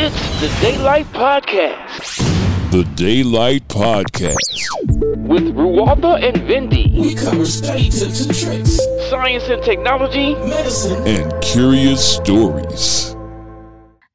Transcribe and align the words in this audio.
It's 0.00 0.24
the 0.40 0.48
Daylight 0.62 1.08
Podcast. 1.12 2.18
The 2.74 2.82
Daylight 3.00 3.64
Podcast. 3.74 4.60
With 5.30 5.46
Ruwalda 5.60 6.12
and 6.28 6.36
Vindy. 6.50 6.82
We 6.96 7.08
cover 7.14 7.46
study 7.54 7.86
tips 7.88 8.20
and 8.24 8.36
tricks, 8.40 8.74
Science 9.10 9.48
and 9.48 9.62
technology. 9.62 10.26
medicine, 10.52 11.02
And 11.14 11.34
curious 11.48 12.04
stories. 12.12 12.86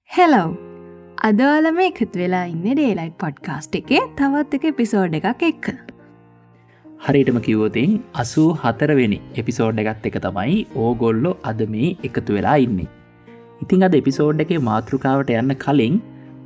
හෙලව් 0.09 0.55
අදවාල 1.31 1.69
මේ 1.81 1.89
එකතු 1.91 2.23
වෙලා 2.23 2.45
ඉන්න 2.53 2.63
daylight 2.71 3.19
podcast 3.27 3.79
එකේ 3.83 4.01
තවත් 4.23 4.59
එක 4.61 4.71
episode 4.81 5.21
එකක් 5.21 5.47
එක්ක 5.51 5.71
හරිටම 7.07 7.45
කිවෝතින් 7.47 8.01
අසූ 8.25 8.49
හතරවෙනි 8.65 9.21
එපිසෝඩ් 9.43 9.87
එකත් 9.87 10.11
එක 10.11 10.19
තමයි 10.27 10.59
ඕගොල්ලො 10.87 11.39
අද 11.51 11.71
මේ 11.77 11.95
එකතු 12.09 12.39
වෙලා 12.39 12.59
ඉන්නේ. 12.67 12.91
ඉතිං 13.63 13.85
අද 13.87 13.95
එපිසෝඩ් 13.99 14.43
එකේ 14.43 14.61
මාතෘකාවට 14.69 15.29
යන්න 15.39 15.53
කලින් 15.63 15.95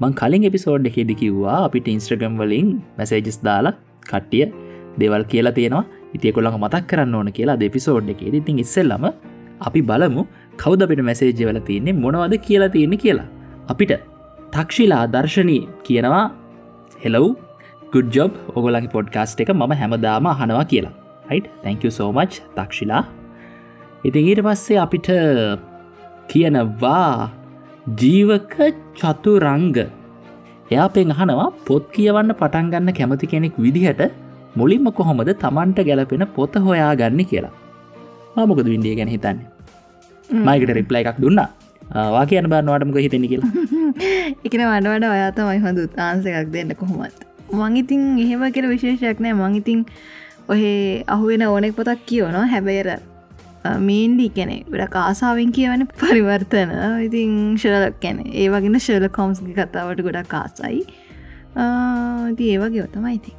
මං 0.02 0.14
කලින් 0.20 0.44
එපිසෝඩ් 0.50 0.90
එකෙදි 0.90 1.16
කිව්වා 1.22 1.60
අපිට 1.68 1.88
ඉන්ස්ට්‍රගම් 1.94 2.36
වලින් 2.42 2.68
මැසේජස් 2.98 3.40
දාලා 3.48 3.74
කට්ටිය 4.10 4.46
දෙවල් 5.02 5.24
කියලා 5.32 5.56
තියෙනවා. 5.58 5.86
ඉතියකොළඟ 6.16 6.60
මතක් 6.64 6.84
කරන්න 6.90 7.16
ඕන 7.20 7.30
කියලා 7.38 7.58
දෙපිසෝඩ් 7.64 8.12
එක 8.14 8.22
ඉතින් 8.30 8.62
ඉස්සෙල්ලම 8.66 9.06
අපි 9.68 9.82
බලමු 9.90 10.24
කෞද 10.64 10.82
අපිට 10.86 11.02
මැසේජ්‍ය 11.10 11.44
වල 11.50 11.60
තියන්නේ 11.70 11.98
මොනවද 12.04 12.36
කියලා 12.48 12.72
තියෙන්නේ 12.76 13.04
කියලා. 13.04 13.28
අපිට 13.72 13.94
තක්ෂිලා 14.56 15.04
දර්ශනී 15.16 15.62
කියනවා 15.88 16.26
හෙලව් 17.04 17.26
ගුඩ්ජොබ් 17.94 18.32
ඔගොලගේ 18.58 18.94
පොඩ්කාස්ට් 18.96 19.42
එක 19.44 19.52
මම 19.56 19.74
හැමදාම 19.82 20.30
අහනවා 20.34 20.66
කියලා. 20.74 20.94
හයිට 21.32 21.48
තැංක 21.64 21.84
සෝමච් 22.00 22.34
තක්ෂිලා. 22.58 23.04
ඉතින් 24.08 24.30
ඊට 24.30 24.44
පස්සේ 24.48 24.80
අපිට 24.86 25.10
කියනවා 26.32 27.30
ජීවක 28.02 28.56
චතුරංග. 29.00 29.78
එයා 30.72 30.88
පෙන් 30.96 31.12
අහනවා 31.16 31.50
පොත් 31.68 31.84
කියවන්න 31.96 32.32
පටන්ගන්න 32.40 32.98
කැමති 32.98 33.28
කෙනෙක් 33.34 33.56
විදිහට 33.66 34.02
මුලින්ම 34.60 34.90
කොහොමද 34.98 35.32
තමන්ට 35.44 35.80
ගැලපෙන 35.90 36.26
පොත 36.36 36.56
හොයා 36.66 36.92
ගන්න 37.02 37.30
කියලා 37.32 37.54
මාමොකද 38.36 38.68
වින්ඩිය 38.74 38.96
ගැන 39.00 39.14
හිතන්න? 39.16 39.40
මයිකට 40.48 40.72
රිප්ලයි 40.80 41.04
එකක් 41.12 41.20
දුන්න. 41.24 41.40
වා 42.16 42.26
කියන 42.30 42.50
බන්නවාටමක 42.52 42.98
හිතෙන 43.06 43.26
කියලා. 43.32 43.52
එකන 44.46 44.62
වඩ 44.70 44.88
වඩ 44.94 45.06
ඔයා 45.16 45.32
තමයි 45.38 45.60
හොඳ 45.66 45.78
උත්තාන්සකක් 45.86 46.48
දෙන්න 46.56 46.76
කොහොමත්. 46.82 47.20
මංඉතින් 47.60 48.02
එහෙම 48.24 48.42
කෙර 48.56 48.66
විශේෂයක් 48.74 49.20
නෑ. 49.24 49.36
මංඉතින් 49.42 49.86
ඔහේ 50.52 51.04
අහුවෙන 51.14 51.44
ඕනෙක් 51.52 51.74
පොතක් 51.80 52.02
කියවනවා 52.10 52.48
හැබැර 52.54 52.90
මීන්ඩි 53.88 54.28
කැනෙ 54.38 54.58
වැඩ 54.72 54.92
කාසාාවෙන් 54.98 55.52
කියවන 55.58 55.88
පරිවර්තන. 56.02 56.72
ඉතින් 57.08 57.32
ශලක් 57.62 57.98
කැන 58.04 58.22
ඒ 58.26 58.48
වගෙන 58.54 58.80
ශල 58.80 59.08
කොම්ස්ගි 59.20 59.54
කතාවට 59.60 60.04
ගොඩක් 60.08 60.30
කාසයි 60.36 60.84
ති 62.38 62.52
ඒවගේ 62.54 62.84
ඔතමයි 62.88 63.16
ඉති 63.20 63.34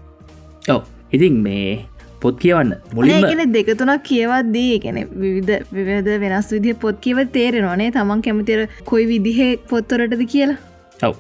ඔව. 0.75 0.83
ඉතින් 1.12 1.38
මේ 1.47 1.86
පොත් 2.22 2.38
කියවන්න 2.44 2.75
මුලින්ම 2.94 3.16
ඒගෙන 3.19 3.55
දෙකතුනක් 3.56 4.05
කියවත්දී 4.10 4.75
ගැන 4.84 4.98
විවිධ 5.22 5.72
විවිධ 5.77 6.20
වෙනස් 6.25 6.50
විදිහ 6.56 6.77
පොත් 6.84 7.00
කියව 7.06 7.20
තේරෙනවානේ 7.36 7.91
තමන් 7.97 8.22
කැමතිර 8.27 8.60
කොයි 8.91 9.06
විදිහේ 9.12 9.50
පොත්තොරටද 9.70 10.25
කියලා. 10.34 10.58
ඔව. 11.03 11.14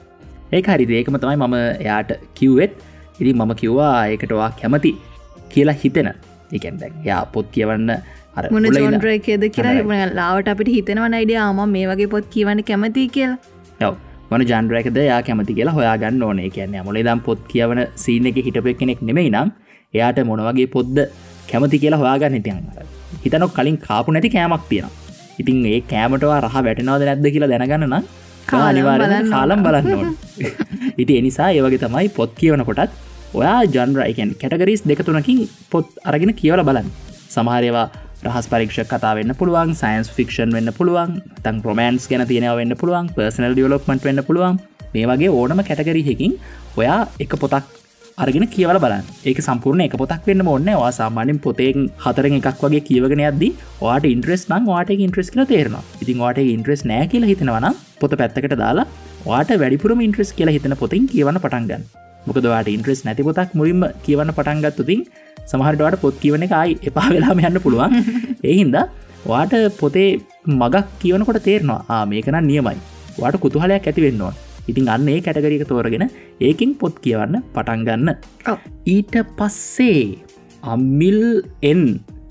ඒ 0.52 0.62
හරි. 0.68 0.86
ඒකම 1.00 1.18
තමයි 1.24 1.36
මම 1.36 1.56
එයාට 1.84 2.12
කිව්වෙත්. 2.34 2.72
ඉරි 3.20 3.32
මම 3.34 3.52
කිව්වා 3.60 3.94
ඒකටවා 4.06 4.50
කැමති 4.60 4.92
කියලා 5.52 5.78
හිතෙන. 5.84 6.10
එකැන්ද 6.56 6.82
යා 7.04 7.22
පොත් 7.34 7.46
කියවන්න 7.54 7.90
මොන 8.44 8.56
මුල 8.56 8.68
ඉඳන්- 8.68 8.80
චෝන්ද්‍රයකේද 8.80 9.46
කියලා 9.56 10.10
ලාවට 10.20 10.52
අපිට 10.54 10.70
හිතෙනවා 10.76 11.08
නයිඩිය 11.08 11.40
ආම 11.44 11.62
මේ 11.76 11.86
වගේ 11.86 12.10
පොත් 12.14 12.28
කියවන්න 12.34 12.62
කැමති 12.70 13.08
කියලා. 13.08 13.38
ඔව. 13.80 13.94
මන 14.30 14.44
ජන්ඩරයකද 14.50 15.00
යා 15.04 15.22
කැමති 15.22 15.58
කියලා 15.58 15.76
හොයාගන්න 15.78 16.22
ඕනේ. 16.22 16.50
කියන්නේ 16.50 16.82
මොලේ 16.82 17.06
දම් 17.08 17.20
පොත් 17.20 17.40
කියවන 17.48 17.80
සීන 18.04 18.30
එක 18.30 18.38
හිටපය 18.46 18.74
කෙනෙක් 18.74 19.02
නෙමෙයි 19.02 19.34
නම් 19.34 19.50
එයාට 19.94 20.22
මොනවගේ 20.30 20.68
පොද්ද 20.76 20.96
කැමති 21.50 21.82
කියලා 21.84 22.00
හොයාගන්න 22.04 22.38
හිටියන් 22.38 22.64
හිතනොක් 23.24 23.52
කලින් 23.54 23.78
කාපු 23.78 24.12
නැති 24.12 24.30
කෑමක් 24.30 24.64
තියෙන 24.70 24.88
ඉතින් 25.38 25.58
ඒ 25.66 25.80
කෑමටවා 25.92 26.40
රහ 26.40 26.56
වැටනවද 26.66 27.04
නැද්ද 27.08 27.28
කියලා 27.34 27.50
දැනගන්න 27.52 27.86
බලන්න 28.48 29.30
කාලම් 29.34 29.62
බලන්න 29.62 29.92
ඕන. 29.94 30.16
ඉති 31.02 31.18
එනිසා 31.20 31.48
ඒවගේ 31.50 31.80
තමයි 31.84 32.08
පොත් 32.08 32.32
කියවන 32.40 32.64
කොටත් 32.64 32.92
ඔයා 33.34 33.60
ජන්රයිකන් 33.74 34.30
කැටගරිස් 34.40 34.82
දෙකතුනකින් 34.90 35.40
පොත් 35.70 35.86
අරගෙන 36.04 36.32
කියවල 36.34 36.62
බලන්න. 36.64 36.88
සමහරවා 37.28 37.86
රහස් 38.26 38.46
පරික්ෂ 38.52 38.78
කතා 38.92 39.10
වෙන්න 39.16 39.32
පුළුවන් 39.40 39.68
සයින්ස් 39.80 40.08
ෆික්ෂන් 40.14 40.54
වෙන්න 40.56 40.70
පුළුවන් 40.78 41.10
තන් 41.44 41.58
ප්‍රමන්ස් 41.64 42.06
ගැන 42.10 42.24
තියෙනව 42.30 42.56
වෙන්න 42.60 42.74
පුළුවන් 42.80 43.10
පර්සනල් 43.16 43.52
ඩියලොක්මට 43.54 44.06
වෙන්න 44.08 44.20
පුළුවන්. 44.28 44.56
මේ 44.94 45.04
වගේ 45.10 45.30
ඕනම 45.40 45.60
කැටගරිහකින් 45.68 46.32
ඔයා 46.80 46.98
එක 47.24 47.34
පොතක් 47.42 47.68
අරගෙන 48.18 48.46
කියවල 48.54 48.78
බලන්න. 48.84 49.04
ඒක 49.28 49.38
සම්පූර්ණ 49.44 49.84
එක 49.86 49.94
පොතක් 50.02 50.26
වෙන්න 50.30 50.42
ඕන්න 50.54 50.70
වා 50.82 50.90
සාමානෙන් 50.98 51.38
පොතෙන් 51.44 51.86
හතරෙන් 52.04 52.34
එකක් 52.40 52.64
වගේ 52.64 52.82
කියවගෙන 52.88 53.22
අද්දි 53.30 53.50
වාට 53.84 54.10
ඉන්ට්‍රෙස් 54.12 54.44
නම් 54.50 54.66
වාට 54.72 54.90
ඉන්ට්‍රෙස් 54.96 55.30
කියල 55.34 55.46
තේරනවා. 55.52 55.84
ඉතින් 56.02 56.18
වාට 56.24 56.42
ඉන්ට්‍රෙස් 56.56 56.82
නෑ 56.92 57.06
කියලා 57.14 57.30
හිතනවනම් 57.32 57.78
පොත 58.02 58.18
පැත්තකට 58.22 58.58
දාලා 58.64 58.88
වාට 59.28 59.54
වැඩිපුරම 59.62 60.02
ඉන්ට්‍රෙස් 60.08 60.34
කියලා 60.38 60.56
හිතන 60.58 60.76
පොතින් 60.82 61.06
කියවන්න 61.14 61.40
පටන්ගන්න 61.44 61.86
මොකදවාට 62.26 62.74
ඉන්ට්‍රෙස් 62.74 63.00
නැති 63.06 63.28
පොතක් 63.28 63.54
මුලින්ම 63.60 63.86
කියවන්න 64.06 64.34
පටන්ගත්තුතින් 64.36 65.00
සමහරටවාට 65.50 66.00
පොත් 66.00 66.18
කියවන 66.22 66.46
එකයි 66.46 66.78
එපා 66.90 67.08
වෙලාම 67.14 67.44
යන්න 67.44 67.62
පුළුවන්. 67.64 67.96
එහින්ද 68.50 68.76
වාට 69.24 69.54
පොතේ 69.80 70.10
මගක් 70.52 70.84
කියවනකොට 71.00 71.40
තේරනවා. 71.42 71.80
ආ 71.88 72.04
මේකනම් 72.06 72.44
නියමයි. 72.46 72.76
වාට 73.20 73.40
කුතුහලයක් 73.44 73.88
ඇතිවෙන්නවා 73.88 74.34
ඉතින් 74.68 74.88
අන්න 74.88 75.08
ඒ 75.08 75.18
කැටගරික 75.20 75.64
තෝරගෙන 75.70 76.04
ඒකින් 76.40 76.70
පොත් 76.80 76.94
කියවන්න 77.04 77.36
පටන්ගන්න. 77.54 78.08
ඊට 78.86 79.16
පස්සේ 79.38 80.00
අම්මිල් 80.64 81.20
එන් 81.62 81.82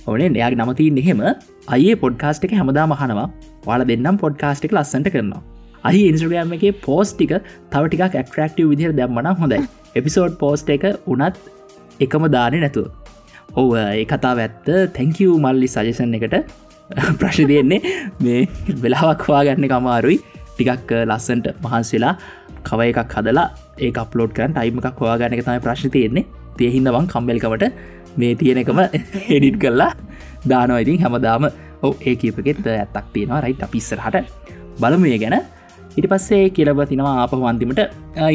ඕනේ 0.08 0.30
එයාගේ 0.32 0.62
නමතින් 0.62 1.00
එහෙම. 1.04 1.22
අයේ 1.68 1.96
පොඩ්කාස්ට් 1.96 2.48
එක 2.48 2.56
හැමදා 2.60 2.88
මහනවා 2.88 3.28
වාල 3.66 3.84
දෙන්නම් 3.92 4.22
පොඩ්කාස්ට් 4.24 4.68
එක 4.68 4.76
ලස්සට 4.78 5.10
කරනවා. 5.16 5.42
අහි 5.84 6.02
ඉන්ස්ට්‍රගෑම් 6.12 6.56
එක 6.58 6.66
පෝස්ටික 6.88 7.34
තවටික 7.74 8.02
ඇක්ට්‍රක්ටව 8.06 8.70
විදිර 8.74 8.94
දැම්මන 9.00 9.34
හොඳයි. 9.42 9.62
එපිසෝඩ් 10.00 10.40
පෝස්ට 10.44 10.74
එක 10.78 10.88
උනත් 11.08 11.44
එකම 12.00 12.26
දානය 12.36 12.58
නැතුව 12.64 12.88
ඔව 13.54 13.76
ඒ 13.76 14.06
කතාව 14.06 14.40
ඇත්ත. 14.40 14.68
තැංකව 14.94 15.38
මල්ලි 15.38 15.68
සජසන් 15.68 16.16
එකට. 16.18 16.36
ප්‍රශ් 17.20 17.42
දෙන්නේ 17.48 17.82
මේ 18.20 18.48
වෙලාවක් 18.84 19.24
හවාගන්න 19.28 19.68
කමාරුයි 19.68 20.20
ටිකක් 20.50 20.92
ලස්සන්ට 21.04 21.48
මහන්සවෙලා 21.64 22.16
කව 22.64 22.90
එකක් 22.92 23.14
හදලා 23.18 23.48
ඒ 23.78 23.92
අප්ලෝඩ් 24.04 24.32
කරන් 24.38 24.56
ටයිම 24.56 24.80
එකක් 24.82 25.00
හවාගන්න 25.00 25.38
එක 25.38 25.44
තමයි 25.46 25.64
ප්‍රශ් 25.66 25.86
තියෙන්නේ. 25.92 26.26
තියහින්නවන් 26.58 27.08
කම්බෙල්කමට 27.08 27.66
මේ 28.18 28.36
තියෙන 28.36 28.64
එකම 28.64 28.80
එඩිට් 29.36 29.60
කරලා 29.62 29.92
දානවා. 30.48 30.80
ඉතින් 30.80 31.02
හැමදාම 31.04 31.50
ඔව 31.82 31.94
ඒ 32.02 32.16
කීපගෙත් 32.16 32.66
ඇත්තක් 32.66 33.08
තියෙනවා. 33.14 33.44
රයිට් 33.46 33.64
අපිස්සරහට 33.64 34.26
බලමය 34.82 35.18
ගැන 35.18 35.38
ඉට 36.00 36.08
පස්සේ 36.12 36.46
කියලව 36.56 36.80
තිනවා 36.90 37.14
අප 37.26 37.36
වන්තිමට 37.44 37.80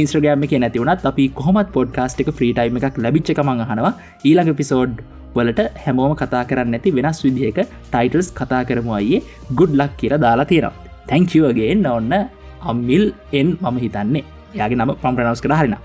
ඉන්ස්්‍රගෑම 0.03 0.45
කිය 0.50 0.61
නැතිවුණත් 0.62 1.05
අපි 1.11 1.25
කොහොමත් 1.41 1.69
පොඩ්කාස්ට් 1.77 2.23
එක 2.23 2.31
ෆ්‍රීටයිම 2.39 2.78
එකක් 2.81 2.97
ලැබිච්ච 3.05 3.31
මඟ 3.45 3.67
හනවා 3.71 3.93
ඊළඟ 4.28 4.56
පිසෝඩ් 4.61 4.97
වලට 5.37 5.62
හැමෝම 5.84 6.12
කතා 6.23 6.43
කරන්න 6.50 6.77
ඇති 6.78 6.93
වෙනස් 6.99 7.21
විදිහක 7.27 7.59
ටයිටල්ස් 7.93 8.28
කතා 8.41 8.62
කරමු 8.69 8.93
අයේ 9.00 9.21
ගුඩ් 9.59 9.73
ලක් 9.81 9.93
කියර 10.00 10.15
දාලා 10.25 10.49
තියෙනවා. 10.53 10.75
තැංකිවගේ 11.09 11.71
ඔන්න 11.93 12.12
අම්මිල් 12.71 13.05
එන් 13.41 13.49
මම 13.62 13.79
හිතන්නේ. 13.84 14.25
යාගේ 14.61 14.79
නම 14.79 14.93
පම්ප්‍රනවස් 15.03 15.43
කර 15.44 15.55
හරින. 15.61 15.77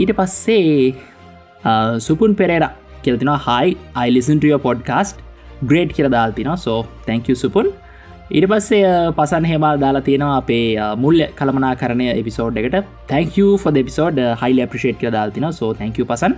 ඊට 0.00 0.12
පස්සේ 0.18 0.94
සුපුන් 2.06 2.34
පෙරේර 2.40 2.64
කියලතින 3.04 3.32
හයි 3.46 3.76
අයිලිසන්ටිය 4.02 4.58
පොඩ්කාස්ට් 4.66 5.24
ග්‍රේඩ් 5.70 5.96
කියර 5.96 6.08
දාල්තින 6.16 6.52
සෝ 6.66 6.78
තැංක 7.08 7.32
සුපුන්. 7.44 7.72
ඊට 8.34 8.46
පස්සේ 8.50 8.86
පසන් 9.16 9.44
හෙමල් 9.48 9.76
දාලා 9.82 10.04
තියෙනවා 10.06 10.38
අපේ 10.40 10.86
මුල්ල 11.02 11.20
කළමනා 11.38 11.74
කරණය 11.80 12.06
එපිසෝඩ් 12.12 12.56
එකට 12.60 12.88
තැංක 13.10 13.36
ෆොද 13.64 13.76
එපිසෝඩ් 13.82 14.16
හයිල 14.40 14.58
අපිෂේට් 14.64 14.96
කර 15.02 15.12
දාල්තින 15.16 15.46
සෝ 15.58 15.68
තැංක 15.80 15.98
පසන්. 16.10 16.34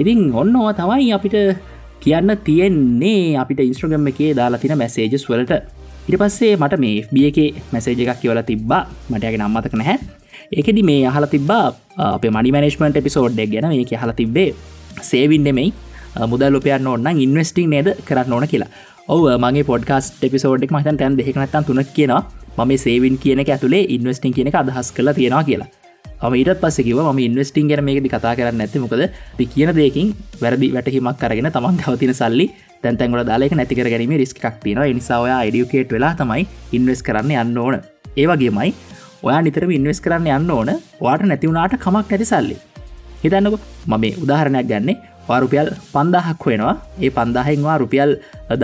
ඉතින් 0.00 0.20
ඔන්න 0.42 0.56
ඕවා 0.60 0.72
තමයි 0.78 1.10
අපිට 1.16 1.36
කියන්න 2.04 2.32
තියෙන්නේ. 2.46 3.36
අපිට 3.42 3.60
ඉන්ස්ට්‍රගම් 3.66 4.08
එකේ 4.12 4.30
දාලා 4.38 4.62
තින 4.62 4.74
මැසේජස් 4.82 5.26
වලට. 5.30 5.60
ඉට 6.08 6.18
පස්සේ 6.22 6.56
මට 6.56 6.80
මේ 6.84 7.04
FB 7.04 7.26
එක 7.30 7.38
මැසේජ 7.74 8.00
එකක් 8.06 8.22
කියවල 8.22 8.40
තිබ්බා. 8.52 8.82
මටයගේ 9.10 9.42
නම්මතක 9.42 9.76
නැහැ. 9.82 9.98
ඒකෙදි 10.56 10.86
මේ 10.90 11.04
අහල 11.12 11.28
තිබ්බා 11.34 11.64
අපේ 12.08 12.32
මනි 12.36 12.56
මනේශ්මට 12.56 13.00
එපිසෝඩ්ඩක් 13.02 13.52
ගැන 13.54 13.68
මේ 13.74 14.00
හල 14.04 14.16
තිබ්බේ. 14.22 14.50
සේවින්නෙමයි 15.10 15.68
මුදල් 16.32 16.56
උපයන්න 16.58 16.86
ඕන්න 16.86 17.20
ඉන්වස්ටිං 17.26 17.70
නේද 17.70 17.88
කරන්න 18.08 18.32
ඕන 18.32 18.48
කියලා. 18.54 18.70
ඔව 19.14 19.24
මගේ 19.42 19.66
පොඩ්කාස්ට 19.68 20.24
එපිසෝඩ්ක් 20.26 20.72
මතන් 20.76 20.96
තැන් 20.98 21.14
දෙකනත්තන් 21.18 21.64
තුනක් 21.68 21.88
කියනවා. 21.96 22.22
මම 22.58 22.72
සේවින් 22.84 23.16
කියන 23.22 23.40
ඇතුළේ 23.44 23.82
ඉන්වස්ටිං 23.94 24.34
කියන 24.36 24.50
අදහස් 24.60 24.88
කළ 24.96 25.10
තියෙනවා 25.18 25.42
කියලා. 25.48 25.68
ම 26.28 26.34
ඊට 26.40 26.50
පස්සකිව 26.62 26.98
ම 27.14 27.18
ඉන්වස්ටිං 27.26 27.70
ගැන 27.70 27.82
මේකදි 27.88 28.12
කතා 28.14 28.34
කරන්න 28.38 28.62
ඇති 28.64 28.82
මොකද 28.84 29.02
ති 29.38 29.46
කියන 29.54 29.72
දෙකින් 29.78 30.14
වැරදි 30.42 30.68
වැටහිමක් 30.76 31.18
කරගෙන 31.22 31.50
තමන් 31.56 31.80
ගවතින 31.82 32.14
සල්ලි 32.20 32.46
තැන්තැන්ගල 32.82 33.24
දාලක 33.30 33.54
නැතිකර 33.60 33.90
ගැනීම 33.92 34.14
රිස්කක් 34.22 34.46
තියෙන 34.64 34.82
නිසාය 34.98 35.50
ඩියුකේට් 35.50 35.94
වෙලා 35.96 36.14
තමයි 36.20 36.46
ඉන්වස් 36.78 37.02
කරන්න 37.08 37.34
යන්න 37.42 37.58
ඕන. 37.64 37.76
ඒවගේමයි 38.16 38.70
ඔයා 39.26 39.42
නිතරම 39.46 39.72
ඉන්වස් 39.78 40.00
කරන්න 40.06 40.30
යන්න 40.38 40.50
ඕන. 40.58 40.70
වාට 41.04 41.26
නැතිවුණට 41.30 41.80
කමක් 41.84 42.06
නැති 42.10 42.32
සල්ලි. 42.32 42.56
හිතන්නක 43.24 43.58
මම 43.90 44.04
උදාහරණයක් 44.24 44.68
ගන්නේ. 44.70 45.00
වාරුපියල් 45.30 45.68
පන්දාහක් 45.94 46.44
වෙනවා. 46.50 46.74
ඒ 47.04 47.10
පන්දාහෙන්වා 47.18 47.76
රුපියල් 47.82 48.12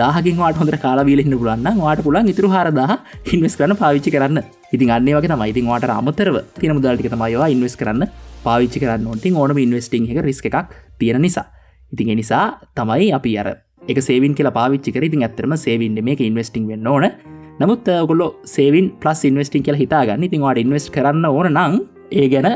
දාහකින් 0.01 0.37
වාට 0.41 0.59
හොඳ 0.61 0.73
කාලවීලන්න 0.85 1.35
පුලන්න 1.41 1.67
වාට 1.83 2.01
පුලන් 2.07 2.31
ඉතුරු 2.33 2.49
හරදාහ 2.55 2.97
ඉන්වස් 3.33 3.55
කරන 3.59 3.75
පාවිච්චි 3.83 4.13
කරන්න. 4.15 4.39
ඉතින් 4.75 4.91
අන්නේ 4.97 5.15
වගේ 5.17 5.31
තමයි. 5.33 5.49
ඉතින් 5.53 5.67
වාට 5.71 5.89
අමතරව 5.99 6.37
තින 6.59 6.75
මුදල්ටික 6.77 7.11
තමයිවා 7.13 7.49
ඉන්වස් 7.55 7.77
කරන්න 7.81 8.03
පාවිච්චි 8.47 8.83
කරන්න 8.83 9.07
ඔටින් 9.13 9.39
ඕනම 9.41 9.57
ඉන්වස්ටිං 9.65 10.09
එක 10.11 10.19
රිස්ක 10.29 10.49
එකක් 10.49 10.75
තියෙන 10.99 11.21
නිසා. 11.27 11.45
ඉතින් 11.93 12.13
නිසා 12.21 12.45
තමයි 12.77 13.09
අපි 13.17 13.33
අර 13.41 13.49
එක 13.91 13.99
සේවින් 14.09 14.35
කියලා 14.37 14.57
පාවිච්චි 14.59 14.93
කර. 14.95 15.03
ඉතින් 15.09 15.25
ඇත්තරම 15.27 15.55
සේවින්ඩ 15.65 15.99
මේක 16.09 16.21
ඉන්වස්ටිං 16.29 16.67
වෙන්න 16.71 16.87
ඕන. 16.93 17.05
නමුත් 17.61 17.87
ගොල්ලො 18.09 18.27
සේවින් 18.55 18.87
පලස් 19.01 19.21
ඉන්වස්ටිං 19.29 19.63
කියලා 19.65 19.83
හිතාගන්න. 19.83 20.25
ඉතින් 20.27 20.41
වාට 20.45 20.63
ඉන්වස් 20.63 20.87
කරන්න 20.95 21.25
ඕන 21.29 21.49
නං 21.53 21.77
ඒ 22.11 22.27
ගැන 22.29 22.47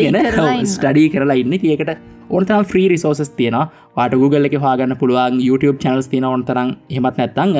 ඉන්න. 0.00 0.18
ස්ටඩී 0.66 1.08
කරලා 1.14 1.38
ඉන්න. 1.42 1.54
තියකට 1.58 1.92
ඔන්තම් 2.30 2.66
්‍රී 2.72 2.88
රිසෝසස් 2.92 3.30
තියෙන 3.38 3.56
වාට 3.96 4.14
Google 4.14 4.50
එක 4.50 4.58
හාගන්න 4.66 4.96
පුළුවන් 4.96 5.40
YouTube 5.40 5.78
චනල්ස් 5.78 6.10
තියෙන 6.12 6.28
ඔන්තරම් 6.34 6.76
හෙමත් 6.96 7.16
නැත්තං 7.18 7.56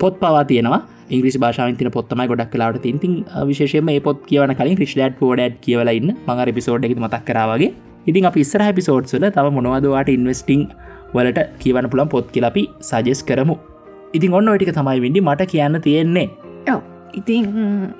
පොත් 0.00 0.16
පවා 0.20 0.44
තියෙනවා. 0.44 0.80
ඉංග්‍රිස් 1.10 1.36
භාෂාවෙන් 1.44 1.76
තින 1.76 1.90
පොත්තමයි 1.90 2.28
ගොඩක් 2.32 2.50
කලාට 2.54 2.82
තින්තින් 2.86 3.14
විශේෂම 3.48 3.86
මේ 3.90 4.00
පොත් 4.00 4.18
කියවන 4.26 4.54
කලින් 4.54 4.76
ක්‍රිස්ඩඩ් 4.80 5.16
පෝඩඩ් 5.20 5.56
කියවලඉන්න 5.64 6.12
මඟ 6.16 6.52
පිසෝඩ් 6.58 6.86
එක 6.88 6.94
මතක් 6.98 7.24
කරාවගේ 7.30 7.70
ඉතින් 8.06 8.26
අප 8.26 8.36
ඉස්සර 8.36 8.62
පිසෝඩ්සල 8.78 9.26
තව 9.28 9.46
මොනවදවාට 9.56 10.08
ඉන්වස්ටිං 10.08 10.62
වලට 11.14 11.40
කියවන 11.62 11.90
පුළන් 11.92 12.08
පොත් 12.08 12.30
කියලපි 12.34 12.62
සජෙස් 12.80 13.20
කරමු. 13.22 13.56
ඉතින් 14.16 14.32
ඔන්න 14.32 14.48
ඔටික 14.48 14.72
තමයි 14.74 15.00
විඩි 15.00 15.20
මට 15.20 15.50
කියන්න 15.52 15.80
තියෙන්නේ. 15.86 16.28
ඉතින් 17.12 17.44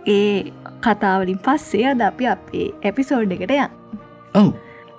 ඒ 0.06 0.52
කතාවලින් 0.86 1.38
පස්සේ 1.46 1.86
අද 1.92 2.02
අපි 2.10 2.32
අපේ 2.34 2.66
එපිසෝඩ් 2.90 3.32
එකට 3.36 3.54
යන්. 3.56 3.70
ඔවු. 4.40 4.50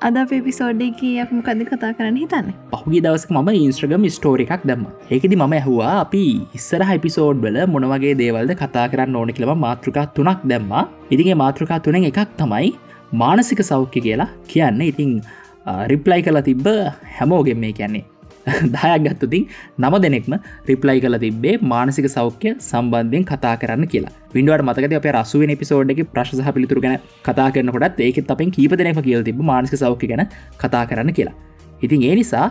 අද 0.07 0.15
අප 0.21 0.31
එපිසෝඩ්ඩ 0.37 0.83
අප 1.23 1.31
කද 1.47 1.65
කතා 1.71 1.91
කරන්න 1.97 2.15
හිතන්න? 2.21 2.47
පහුගේ 2.71 3.01
දවස 3.05 3.25
ම 3.33 3.49
ඉන්ස්ට්‍රගම් 3.57 4.05
ස්ටෝරි 4.15 4.45
එකක් 4.47 4.63
දම්ම. 4.69 4.85
ඒකෙදි 5.15 5.35
මම 5.39 5.55
ඇහවා 5.57 5.91
අපි 6.05 6.23
ඉස්සර 6.59 6.81
හිපිසෝඩ් 6.91 7.43
වල 7.45 7.59
මොනවගේ 7.73 8.13
දේවල්ද 8.21 8.53
කතා 8.61 8.85
කරන්න 8.93 9.19
ඕන 9.21 9.33
කියලම 9.35 9.53
මාතෘකා 9.65 10.05
තුනක් 10.17 10.47
දැම්මා. 10.53 10.85
ඉතිගේ 11.13 11.37
මාතෘකා 11.43 11.79
තුනෙන් 11.87 12.09
එකක් 12.11 12.33
තමයි 12.41 12.71
මානසික 13.23 13.61
සෞඛ්‍ය 13.71 14.01
කියලා 14.07 14.31
කියන්න. 14.53 14.81
ඉතිං 14.91 15.11
රිප්ලයි 15.91 16.21
කලා 16.27 16.47
තිබ්බ 16.49 16.67
හැමෝගෙන් 17.17 17.61
මේ 17.63 17.73
කියන්නේ 17.79 18.05
දයක් 18.75 19.03
ගත්තුතින් 19.05 19.43
නම 19.79 19.95
දෙනෙක්ම 19.97 20.33
රිප්ලයි 20.67 20.97
කල 21.01 21.17
තිබේ 21.17 21.55
මානසික 21.63 22.07
සෞඛ්‍ය 22.07 22.55
සම්බන්ධයෙන් 22.59 23.25
කතා 23.25 23.53
කරන්න 23.55 23.87
කියලා. 23.87 24.13
විඩුවට 24.33 24.65
මතක 24.65 24.99
අප 24.99 25.07
රසුවෙන් 25.13 25.53
පිසෝඩ්ගේ 25.57 26.07
ප්‍රශහ 26.15 26.51
පිළිතුර 26.53 26.79
ගැන 26.79 26.97
කතා 27.25 27.49
කරනකොට 27.51 28.01
ඒකත් 28.01 28.33
අපෙන් 28.35 28.51
කීප 28.51 28.75
දෙනෙම 28.77 29.01
කියල 29.01 29.23
තිබ 29.23 29.41
මානසික 29.43 29.77
සෞඛ්‍ය 29.77 30.07
ගැන 30.07 30.25
කතා 30.57 30.83
කරන්න 30.85 31.13
කියලා. 31.13 31.37
ඉතින් 31.81 32.03
ඒ 32.03 32.15
නිසා 32.15 32.47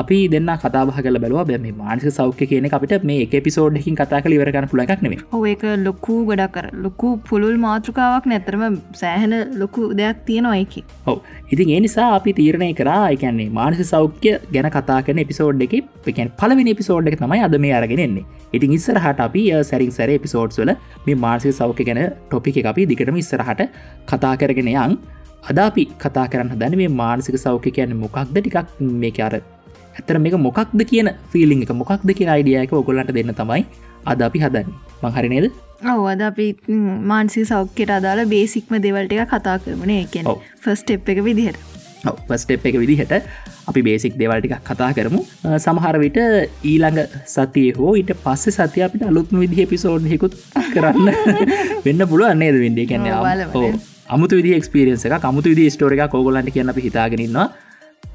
අපි 0.00 0.18
දෙන්න 0.34 0.50
කතාහ 0.64 1.02
කල 1.06 1.18
බැලවා. 1.24 1.46
බැම 1.50 1.66
මානසික 1.80 2.16
සෞඛ්‍ය 2.18 2.48
කියන 2.50 2.68
අපිට 2.78 2.94
මේ 3.10 3.18
එක 3.24 3.34
පිසෝඩ්හකින් 3.46 3.98
කතා 4.00 4.20
කළ 4.24 4.36
ඉවරගන්න 4.38 4.68
පුළ 4.72 4.84
එකක් 4.84 5.02
නෙේ 5.06 5.20
ඔ 5.32 5.42
ඒක 5.52 5.64
ලොකු 5.86 6.16
ගොඩක් 6.30 6.54
කර 6.56 6.66
ලොකු 6.86 7.10
පුළුල් 7.28 7.56
මාතෘකාවක් 7.66 8.28
නැතරම 8.32 8.78
සෑහෙන 9.02 9.36
ලොකු 9.62 9.90
දෙයක් 10.00 10.24
තියෙනවා 10.28 10.56
එක 10.64 10.74
ඔව. 11.06 11.18
ඉතින් 11.52 11.74
ඒ 11.76 11.80
නිසා 11.86 12.08
අපි 12.18 12.36
තීරණය 12.40 12.70
කරා 12.80 13.02
එකන්නේ 13.16 13.48
මානසික 13.60 13.90
සෞඛ්‍ය 13.92 14.34
ගැන 14.56 14.70
කතා 14.78 15.00
කරන 15.08 15.22
එපිසෝඩ් 15.26 15.66
එක 15.68 15.76
එකන් 16.12 16.34
පලවෙනි 16.42 16.74
පිසෝඩ් 16.82 17.12
එක 17.12 17.18
තමයි 17.22 17.44
අද 17.48 17.58
මේ 17.66 17.74
අරගෙනෙන්නේ 17.80 18.26
ඉතින් 18.52 18.74
ඉස්සරහට 18.78 19.20
අපි 19.28 19.44
සැරින් 19.70 19.92
සැර 19.98 20.10
පිසෝඩ්ස් 20.26 20.58
වල 20.62 20.72
මේ 21.06 21.20
මානසික 21.26 21.60
සෞඛ්‍ය 21.60 21.86
ගැන 21.90 22.02
ටොපි 22.08 22.58
එක 22.62 22.72
අපි 22.72 22.88
දිකටම 22.92 23.22
ඉස්සරහට 23.24 23.62
කතා 24.10 24.34
කරගෙන 24.42 24.74
යන්. 24.74 24.98
අද 25.50 25.58
අපි 25.58 25.84
කතා 26.02 26.26
කරන්න 26.32 26.58
දැන 26.62 26.74
මේ 26.80 26.90
මානසික 27.02 27.36
සෞඛ්‍ය 27.44 27.70
කියන්න 27.76 27.94
මොකක්ද 28.02 28.34
ටිකක් 28.36 28.80
මේක 29.02 29.20
අර 29.26 29.34
ඇතර 29.98 30.18
මේක 30.18 30.36
මොකක්ද 30.40 30.84
කියන 30.90 31.10
ෆිලිං 31.32 31.64
එක 31.64 31.72
මොකක්ද 31.74 32.12
කියන 32.18 32.34
අයිඩියයක 32.34 32.74
ඔගොල්ලට 32.74 33.14
දෙන්න 33.14 33.34
තමයි 33.34 33.64
අද 34.06 34.22
අපි 34.22 34.38
හදන්න. 34.40 34.70
මංහරි 35.02 35.28
නේද? 35.28 35.50
ඔව 35.86 36.04
අද 36.06 36.22
අපි 36.22 36.46
මාන්සි 37.12 37.44
සෞඛ්‍යයට 37.44 37.96
අදාළ 37.96 38.22
බේසික්ම 38.26 38.78
දෙවල්ට 38.80 39.12
එක 39.16 39.34
කතා 39.34 39.58
කරමන 39.58 39.92
ඔව්. 40.26 40.38
ෆස්ට 40.62 40.96
එප් 40.96 41.08
එක 41.08 41.22
විදිහට. 41.24 41.58
පස්ටප් 42.04 42.66
එක 42.66 42.78
විදිහට 42.78 43.12
අපි 43.68 43.80
බේසික් 43.82 44.16
දෙවල්ටික 44.16 44.54
කතා 44.62 44.90
කරමු. 44.94 45.20
සමහර 45.58 45.98
විට 45.98 46.18
ඊළඟ 46.64 47.00
සතිය 47.26 47.72
හෝ 47.72 47.94
ඊට 47.94 48.12
පස්සේ 48.24 48.56
සතිය 48.60 48.84
අපිට 48.84 49.02
අලුත්ම 49.02 49.40
විදිහ 49.40 49.66
පිසෝඩ්හෙකුත් 49.66 50.34
කරන්න 50.74 51.08
වෙන්න 51.86 52.06
පුළුව 52.08 52.30
අන්නේද 52.30 52.60
වෙන්ඩේ 52.64 52.86
කැන්න. 52.86 53.80
අමුතු 54.08 54.36
විදි 54.36 54.54
එක්ස්පිරියන්ස 54.54 55.04
එක 55.06 55.24
අමුතු 55.24 55.54
විදි 55.54 55.70
ස්ටෝරික 55.70 56.04
කෝගොලන්ට 56.08 56.54
කියන්න 56.54 56.72
අපි 56.72 56.86
හිතාගෙනන්නවා 56.86 57.48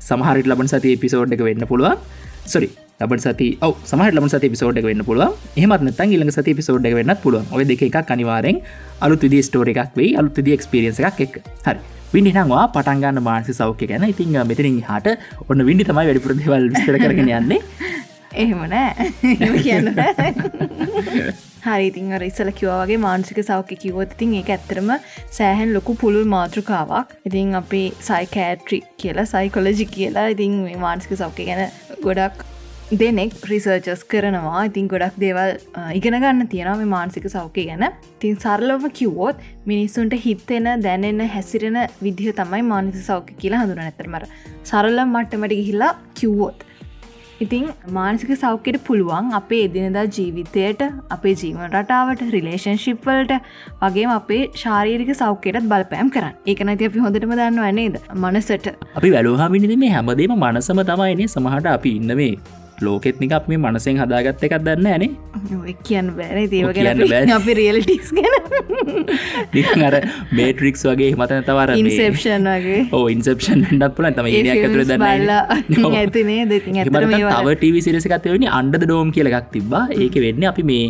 සමහරිට 0.07 0.49
ලබන් 0.51 0.69
සති 0.73 0.93
පිසෝඩ් 1.03 1.35
එක 1.35 1.43
වෙන්න 1.47 1.65
පුළුවන්. 1.71 1.97
සොරි 2.45 2.69
ලබ 3.01 3.19
සති 3.25 3.47
ඔව 3.65 3.73
සමහ 3.89 4.09
ලම 4.15 4.27
සති 4.33 4.49
පිසෝඩ් 4.53 4.79
එක 4.81 4.85
වෙන්න 4.89 5.03
පුළුවන්. 5.09 5.33
එහමත් 5.59 5.83
නතන් 5.87 6.13
ඉලඟ 6.17 6.33
සති 6.37 6.53
පිසෝඩ් 6.59 6.87
එක 6.89 6.95
වෙන්න 6.99 7.15
පුළුවන්. 7.23 7.47
ඔය 7.55 7.63
දෙක 7.71 7.83
එකක් 7.89 8.13
අනිවාරෙන් 8.15 8.59
අලුත් 9.05 9.23
විදි 9.25 9.41
ස්ටෝර 9.47 9.69
එකක් 9.73 9.97
වෙයි 9.99 10.11
අලුත් 10.21 10.35
විදි 10.39 10.55
එක්ස්පිරියන්ස 10.57 10.99
එකක් 11.01 11.21
එක් 11.27 11.35
හරි. 11.67 11.79
විනිහවා 12.13 12.65
පටන්ගන්න 12.75 13.23
මානසි 13.29 13.53
සෞඛ්‍ය 13.61 13.87
ගැන. 13.87 14.05
ඉතින් 14.05 14.37
මෙතරින් 14.51 14.81
හට 14.89 15.17
ඔන්න 15.49 15.65
විඩි 15.69 15.87
තමයි 15.89 16.05
වැඩිපුර 16.09 16.35
දෙවල් 16.41 16.69
විස්තර 16.73 16.99
කරගෙන 17.03 17.33
යන්නේ. 17.39 17.61
එහෙම 18.43 18.61
නෑ. 18.75 19.09
එහෙම 19.33 19.57
කියන්න 19.65 19.89
හරිඉතින් 21.65 22.13
ඉස්සල 22.29 22.49
කිවවාගේ 22.59 22.97
මානසික 23.07 23.39
සෞඛ්‍ය 23.49 23.75
කිවොත් 23.83 24.15
ඉතින් 24.15 24.33
ඒ 24.39 24.43
ඇත්තරම 24.55 24.89
සෑහන් 25.37 25.73
ලොකු 25.75 25.95
පුළුල් 26.01 26.25
මාතෘකාවක්. 26.35 27.13
ඉතින් 27.27 27.55
අපි 27.61 27.83
සයිකෑට්‍රි 28.09 28.79
කියලා 29.03 29.25
සයිකොලජි 29.35 29.85
කියලා 29.97 30.27
ඉතින් 30.35 30.57
මේ 30.65 30.79
මානසික 30.87 31.13
සෞඛ්‍ය 31.21 31.45
ගැන 31.49 31.71
ගොඩක් 32.07 32.43
දෙනෙක් 33.01 33.33
රිසර්චස් 33.51 34.01
කරනවා. 34.11 34.65
ඉතින් 34.69 34.87
ගොඩක් 34.93 35.15
දේවල් 35.23 35.51
අ, 35.79 35.91
ඉගෙන 35.99 36.17
ගන්න 36.23 36.47
තියෙනවා 36.53 36.75
මේ 36.81 36.89
මානසික 36.95 37.25
සෞඛ්‍ය 37.35 37.63
ගැන. 37.69 37.85
තින් 38.19 38.35
සරලව 38.43 38.83
කිව්වෝත් 38.99 39.37
මිනිස්සුන්ට 39.71 40.13
හිත්තෙන 40.25 40.67
දැනෙන 40.85 41.21
හැසිරෙන 41.35 41.79
විදිහ 42.03 42.33
තමයි 42.41 42.61
මානසික 42.73 43.05
සෞඛ්‍ය 43.09 43.33
කියලා 43.41 43.63
හඳුන 43.63 43.81
ඇතරමර 43.87 44.27
සරල 44.63 44.99
මට්ටමට 45.05 45.55
ගිහිල්ලා 45.61 45.91
කිව්වෝත්. 46.19 46.59
ඉතිං 47.41 47.65
මානසික 47.89 48.31
සෞඛ්‍යයට 48.37 48.79
පුළුවන් 48.87 49.33
අපේ 49.33 49.61
එදිනදා 49.67 50.05
ජීවිතයට 50.17 50.81
අපේ 51.09 51.35
ජීවන 51.41 51.65
රටාවට 51.69 52.23
රිලේෂන්ශිප්වලට 52.35 53.33
වගේ 53.83 54.07
අපේ 54.17 54.41
ශාරීරික 54.63 55.13
සෞඛ්‍යයටත් 55.15 55.69
බලපෑම් 55.73 56.09
කරන්න. 56.15 56.35
ඒක 56.47 56.65
නැති 56.69 56.89
අපි 56.89 57.05
හොඳටම 57.05 57.35
දන්න 57.39 57.75
නේද? 57.75 57.95
මනසට. 58.15 58.67
අපි 58.95 59.11
වැලුහමිනිද 59.11 59.77
මේ 59.77 59.93
හැමදේම 59.97 60.35
මනසම 60.41 60.83
තමයිනේ 60.91 61.27
සමහට 61.27 61.71
අපි 61.77 61.95
ඉන්න 62.01 62.19
මේ 62.83 62.89
ලෝකෙත්නික 62.89 63.33
අප 63.37 63.47
මේ 63.51 63.59
මනසෙන් 63.63 63.99
හදාගත්ත 64.03 64.43
එකක් 64.47 64.55
දන්න 64.65 64.87
ඇනේ 64.93 65.73
කියන්න 65.87 66.09
බෑන 66.17 66.49
දේව 66.53 66.69
කියන්න 66.77 67.03
බෑ. 67.11 67.23
අපි 67.37 67.53
රියල්ටික්ස් 67.59 68.09
ගැන. 68.17 68.35
අර 69.87 69.95
මේට්‍රික්ස් 70.39 70.83
වගේ 70.89 71.11
මතන 71.19 71.45
තවර 71.49 71.69
ඉන්සෙප්ෂන් 71.81 72.49
වගේ. 72.55 72.81
ඕ 72.97 73.05
ඉන්සප්ෂන් 73.15 73.63
ඩක් 73.69 73.93
පුල 73.97 74.09
තම 74.19 74.29
ඇතුර 74.33 74.83
දන්න 74.91 75.95
ඇතිනේ 76.01 76.43
දෙතින් 76.51 76.81
ඇතර 76.83 77.07
මේ 77.13 77.23
තව 77.31 77.55
ටව 77.55 77.75
සිරසකත්වනි 77.87 78.53
අන්ඩ 78.59 78.79
ඩෝම් 78.85 79.15
කියලක් 79.17 79.49
තිබා 79.55 79.83
ඒක 80.05 80.17
වෙන්න 80.25 80.47
අපි 80.51 80.65
මේ 80.71 80.85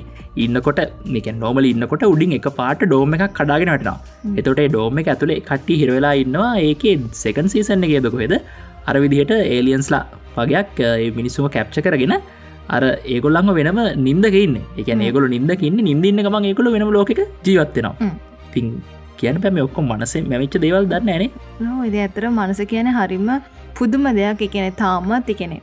ඉන්නකොට 0.46 0.80
මේක 1.16 1.28
නෝමල 1.44 1.66
ඉන්නකොට 1.72 2.06
උඩින් 2.12 2.38
එක 2.40 2.50
පාට 2.60 2.84
ඩෝම 2.90 3.18
එකක් 3.18 3.34
කඩාගෙනටනවා 3.40 3.98
එතොට 4.42 4.62
ඩෝම 4.68 5.02
එක 5.04 5.10
ඇතුළේ 5.14 5.42
කට්ටි 5.50 5.80
හිරවෙලා 5.82 6.16
ඉන්නවා. 6.26 6.52
ඒක 6.70 6.86
සෙකන් 7.24 7.50
සීසන්න 7.54 7.88
එකේදකොහෙද 7.90 8.36
අර 8.90 8.96
විදිහට 9.04 9.34
ඒලියන්ස්ලා 9.36 10.04
වගේයක් 10.38 10.82
මිනිස්සුම 11.20 11.50
කැප්ච 11.56 11.78
කරගෙන 11.86 12.16
අර 12.76 12.84
ඒගොල්ලංග 13.14 13.54
වෙනම 13.60 13.80
නින්දකඉන්න 14.08 14.58
එක 14.82 14.90
ඒගොල 14.90 15.28
නින්දකින්න 15.36 15.80
නින්දන්න 15.90 16.26
ගමන් 16.28 16.50
ඒකොල 16.52 16.72
වෙනම 16.76 16.92
ලෝක 16.98 17.12
ජීවත්වෙනවා. 17.48 18.12
තින් 18.54 18.68
කියන 19.18 19.42
පැම 19.44 19.60
ඔක්කො 19.68 19.82
මනසේ 19.90 20.24
මැවිච්ච 20.32 20.62
දේවල් 20.66 20.88
දන්න 20.92 21.12
ඇනේ 21.16 21.32
ඉද 21.90 21.98
ඇතර 22.06 22.30
මනස 22.30 22.62
කියන 22.72 22.90
හරිම 23.00 23.30
පුදුම 23.78 24.08
දෙයක්. 24.20 24.42
එකන 24.48 24.72
තාමත් 24.84 25.30
එකනෙ 25.34 25.60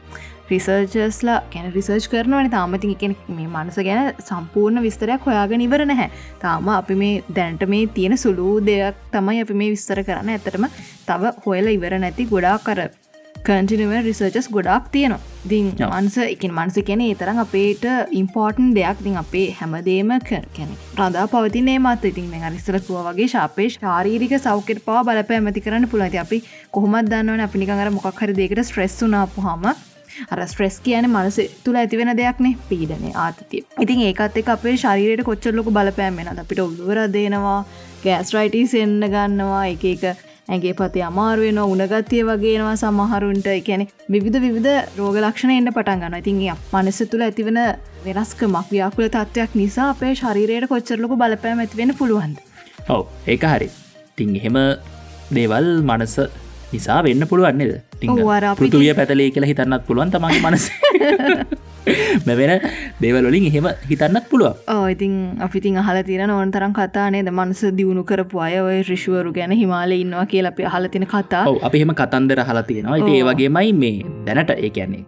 රිසර්චස්ලා 0.51 1.41
කැන 1.53 1.67
රිසර්ච් 1.75 2.07
කරනවන 2.13 2.49
තාමති 2.55 2.93
එකෙන 2.95 3.13
මේ 3.37 3.49
මනස 3.55 3.79
ගැන 3.89 4.09
සම්පූර්ණ 4.29 4.83
විස්තරයක් 4.87 5.29
හොයාගෙන 5.29 5.67
ඉවර 5.67 5.83
නැහැ. 5.91 6.09
තාම 6.45 6.69
අපි 6.79 6.95
මේ 7.03 7.23
දැනට 7.37 7.63
මේ 7.75 7.87
තියෙන 7.99 8.17
සුළු 8.25 8.49
දෙයක් 8.71 8.97
තමයි 9.15 9.45
අපි 9.45 9.55
මේ 9.61 9.71
විස්තර 9.77 10.01
කරන්න. 10.09 10.33
ඇතටම 10.35 10.67
තව 11.09 11.33
හොයල 11.47 11.69
ඉවර 11.77 11.95
නැති 12.05 12.29
ගොඩා 12.33 12.57
කර 12.67 12.81
කටිනව 13.47 13.93
රිසර්චස් 14.07 14.49
ගොඩක් 14.55 14.89
තියෙනවා. 14.95 15.21
දින්. 15.51 15.67
මන්ස 15.81 16.17
එකින් 16.25 16.53
මන්ස 16.55 16.77
කැන 16.89 17.03
තරම් 17.21 17.39
අපේට 17.45 17.85
ඉම්පෝර්ටන් 18.21 18.73
දෙයක්. 18.79 18.99
දින් 19.05 19.17
අපේ 19.23 19.47
හැමදේම 19.61 20.11
කැන 20.29 20.73
රදා 20.99 21.27
පවතිනේ 21.35 21.79
මත 21.79 22.11
ඉතින් 22.13 22.27
මෙ 22.33 22.43
අරිස්සලකුව 22.49 22.99
වගේ 23.09 23.29
ශාපේ 23.35 23.69
ශාරීරික 23.77 24.35
සෞකෙට 24.47 24.83
පවා 24.87 25.05
බලප 25.05 25.39
ඇමති 25.39 25.65
කරන්න 25.67 25.89
පුළති 25.89 26.19
අපි 26.25 26.43
කොහොමත් 26.71 27.11
දන්නවන? 27.13 27.47
අපි 27.47 27.59
නිකඟර 27.59 27.91
මොක්හර 27.99 28.37
දෙකට 28.41 28.63
ස්ට්‍රෙස්සුනාපු 28.65 29.47
හම 29.47 29.67
අර 30.31 30.41
ස්ට්‍රෙස් 30.47 30.81
කියන 30.87 31.07
මනස 31.09 31.39
තුළ 31.65 31.81
ඇතිවෙන 31.83 32.17
දෙයක්නේ. 32.17 32.57
පීඩන 32.71 33.07
ආතතිය. 33.17 33.63
ඉතින් 33.85 34.09
ඒකත් 34.09 34.41
එක 34.43 34.49
අපේ 34.57 34.77
ශරීරයට 34.77 35.25
කොච්චල්ලොක 35.29 35.71
බලපෑමෙන 35.77 36.33
අපිට 36.35 36.67
උල්ුවර 36.67 37.07
දෙනවා 37.17 37.61
ගෑස්රයිටස් 38.05 38.75
එන්න 38.83 39.01
ගන්නවා 39.15 39.65
එක 39.75 39.85
එක 39.95 40.05
ඇගේ 40.51 40.75
පතේ 40.75 41.05
අමාරුවෙන 41.05 41.61
උනගත්තිය 41.65 42.23
වගේනවා 42.25 42.77
සමහරුන්ට. 42.77 43.47
එකැනෙ 43.53 43.87
විවිධ 44.09 44.39
විවිධ 44.45 44.99
රෝග 44.99 45.17
ලක්ෂණ 45.17 45.53
එන්න 45.53 45.73
පටන් 45.73 46.03
ගන්න 46.03 46.19
ඉතින් 46.19 46.39
මනස 46.75 47.01
තුළ 47.11 47.23
ඇතිවෙන 47.23 47.61
වෙනස්කමක් 48.07 48.67
ව්‍යාකුල 48.71 49.09
තත්ත්වයක් 49.09 49.55
නිසා 49.55 49.89
අපේ 49.91 50.13
ශරීරයට 50.15 50.69
කොච්චරලොක 50.69 51.17
බලපෑම 51.17 51.65
ඇතිවෙන 51.65 51.97
පුළුවන්ද? 51.97 52.37
ඔව 52.89 53.07
ඒක 53.27 53.45
හරි. 53.47 53.71
ටිං 54.11 54.37
එහෙම 54.37 54.57
දේවල් 55.33 55.69
මනස 55.83 56.15
නිසා 56.73 57.01
වෙන්න 57.03 57.27
පුළුවන්නේද 57.27 57.73
අපි 57.75 58.61
පෘතුවිය 58.61 58.95
පැතලේ 58.95 59.31
කියලා 59.31 59.51
හිතන්නත් 59.51 59.87
පුළුවන් 59.87 60.13
තමගේ 60.15 60.43
මනස 60.45 60.67
මෙවෙන 62.27 62.53
දේවල්වලින් 63.03 63.47
එහෙම 63.51 63.69
හිතන්නත් 63.91 64.27
පුළුවන්. 64.31 64.57
ඕ 64.69 64.85
ඉතින් 64.95 65.15
අපිතින් 65.47 65.79
අහල 65.83 66.03
තින 66.03 66.31
ඕන 66.31 66.53
තරම් 66.53 66.73
කතානේද 66.73 67.31
මනස 67.31 67.63
දියුණු 67.79 68.05
කරපු 68.05 68.43
අය 68.47 68.59
ඔය 68.61 68.83
රිශුවරු 68.91 69.33
ගැන 69.33 69.55
හිමාල 69.63 69.93
ඉන්නවා 69.93 70.27
කියලා 70.27 70.53
අපි 70.55 70.69
අහලතින 70.73 71.07
කතා. 71.07 71.47
අපි 71.63 71.77
එහෙම 71.79 71.95
කතන්දර 71.95 72.45
හලා 72.51 72.67
තියෙනවා. 72.69 73.01
ඉති 73.03 73.17
ඒ 73.21 73.25
වගේමයි 73.31 73.73
මේ 73.83 73.97
දැනට 74.27 74.53
ඒ 74.57 74.71
කියන්නේ 74.77 75.07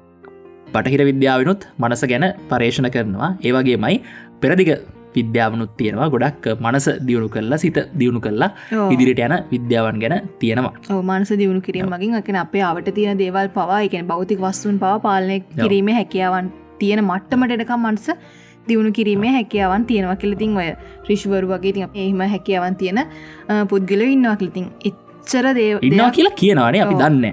පටහිර 0.72 1.04
විද්‍යාවනුත් 1.10 1.68
මනස 1.78 2.04
ගැන 2.12 2.26
පර්ේෂණ 2.50 2.90
කරනවා. 2.96 3.30
ඒවගේමයි 3.46 4.02
පෙරදිග 4.40 4.72
විද්‍යාවනුත් 5.16 5.72
තියෙනවා. 5.76 6.08
ගොඩක් 6.14 6.46
මනස 6.60 6.86
දියුණු 7.08 7.28
කරලා 7.28 7.58
සිත 7.58 7.78
දියුණු 8.00 8.20
කරලා. 8.20 8.50
ඉදිරිට 8.94 9.22
යන 9.26 9.36
විද්‍යාවන් 9.52 10.00
ගැන 10.04 10.16
තියෙනවා. 10.40 11.02
මානස 11.10 11.32
දියුණු 11.42 11.60
කිරීම 11.60 11.92
මගින් 11.94 12.18
අකන 12.20 12.40
අපේ 12.44 12.64
අවට 12.70 12.90
තියෙන 12.98 13.20
දේවල් 13.22 13.52
පවා 13.58 13.84
එකන 13.86 14.10
බෞතික 14.12 14.40
වස්තුන් 14.46 14.78
පවා 14.78 14.98
පාලනය 15.06 15.38
කිරීමේ 15.62 15.98
හැකියාවන් 16.00 16.50
තියෙන 16.82 17.04
මට්ටමට 17.10 17.54
එඩකම් 17.58 17.86
මන්ස 17.90 18.08
දියුණු 18.68 18.90
කිරීමේ 18.98 19.32
හැකියාවන් 19.36 19.84
තියෙනවා 19.90 20.18
කිලිතින් 20.24 20.58
ඔය 20.62 20.68
රිශ්වරු 21.10 21.46
වගේ 21.52 21.72
ති 21.76 21.86
එහිම 22.02 22.20
හැකියාවන් 22.34 22.76
තියෙන 22.82 23.00
පුද්ගල 23.70 24.02
ඉන්නවා 24.08 24.36
කිලිතින් 24.42 24.66
එච්චර 24.90 25.46
දේ 25.60 25.70
ඉන්නවා 25.88 26.10
කියලා 26.18 26.36
කියනවානේ 26.42 26.82
අපි. 26.84 26.98
දන්න 27.00 27.26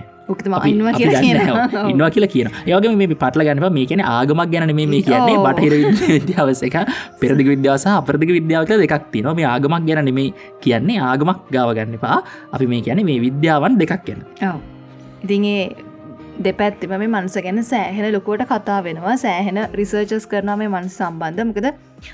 ඉන්නවා 0.72 2.10
කියලා 2.15 2.32
කියන 2.34 2.50
ඒවගේ 2.70 2.96
මේ 3.01 3.08
පටල 3.24 3.44
ගන්නව 3.48 3.70
මේ 3.77 3.86
කියන 3.91 4.03
ආගමක් 4.13 4.50
ගැන 4.53 4.74
මේ 4.79 4.88
මේ 4.94 5.01
කියන්නේ. 5.08 5.38
බටහිර 5.46 5.74
විද්‍යාවස 6.13 6.62
එක. 6.68 6.77
පෙරදික 7.22 7.48
විද්‍යාවස 7.53 7.86
අපරදික 7.98 8.32
විද්‍යාවක 8.38 8.74
දෙකක් 8.84 9.06
තිනවා 9.13 9.36
මේ 9.41 9.48
ආගමක් 9.53 9.84
ගැන 9.89 10.06
නෙමේ 10.10 10.29
කියන්නේ. 10.65 11.00
ආගමක් 11.12 11.46
ගාව 11.58 11.70
ගන්න 11.77 12.00
එපා. 12.00 12.18
අපි 12.56 12.65
මේ 12.74 12.82
කියන 12.88 13.06
මේ 13.12 13.20
විද්‍යාවන් 13.27 13.79
දෙකක් 13.84 14.01
ගැන. 14.10 14.25
ඔව්. 14.50 14.58
ඉතින් 16.39 16.46
ඒ 16.46 16.53
දෙපැත්තිම 16.53 16.89
මේ 16.89 17.08
මනස 17.08 17.34
ගැන 17.34 17.63
සෑහෙන 17.63 18.13
ලොකුවට 18.13 18.48
කතා 18.48 18.84
වෙනවා. 18.84 19.17
සෑහෙන 19.17 19.67
රිසර්චස් 19.74 20.27
කරන 20.27 20.58
මේ 20.58 20.67
මනස 20.67 20.98
සම්බන්ධමකද 20.98 21.65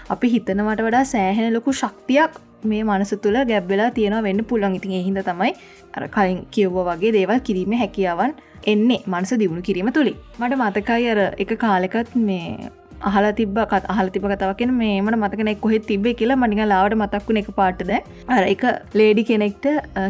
අපි 0.10 0.28
හිතනවට 0.28 0.82
වඩා 0.82 1.04
සෑහෙන 1.04 1.54
ලොකු 1.54 1.74
ශක්තියක් 1.74 2.40
මේ 2.64 2.84
මනස 2.84 3.14
තුළ 3.22 3.38
ගැබ්වෙලා 3.46 3.92
තියෙන 3.92 4.24
වෙන්න 4.24 4.46
පුළන් 4.46 4.76
ඉතින් 4.76 4.92
එහිද 4.92 5.24
තමයි 5.24 5.54
අර 5.94 6.08
කලින් 6.08 6.46
කිව්ව 6.52 6.78
වගේ 6.90 7.12
දේවල් 7.12 7.40
කිරීම 7.40 7.74
හැකියාවන් 7.74 8.34
එන්නේ 8.66 9.04
මනස 9.08 9.34
දියුණු 9.40 9.62
කිරීම 9.62 9.94
තුළින්. 9.94 10.18
මට 10.40 10.56
මතකයි 10.56 11.10
අර 11.12 11.20
එක 11.38 11.58
කාලෙකත් 11.58 12.16
මේ 12.16 12.70
අහල 13.02 13.26
තිබ 13.40 13.58
කත් 13.72 13.86
අහල 13.94 14.08
තිබ 14.10 14.24
කතාවකෙන 14.32 14.74
මේමට 14.74 15.18
මතකන 15.18 15.50
කොහෙත් 15.64 15.86
තිබේ 15.88 16.14
කියලා 16.14 16.36
මනික 16.38 16.62
ලාවට 16.66 16.96
මතක්වුණ 16.96 17.38
එක 17.42 17.50
පාටද. 17.56 17.92
අර 18.28 18.44
එක 18.54 18.64
ලේඩි 18.94 19.24
කෙනෙක්ට 19.24 19.66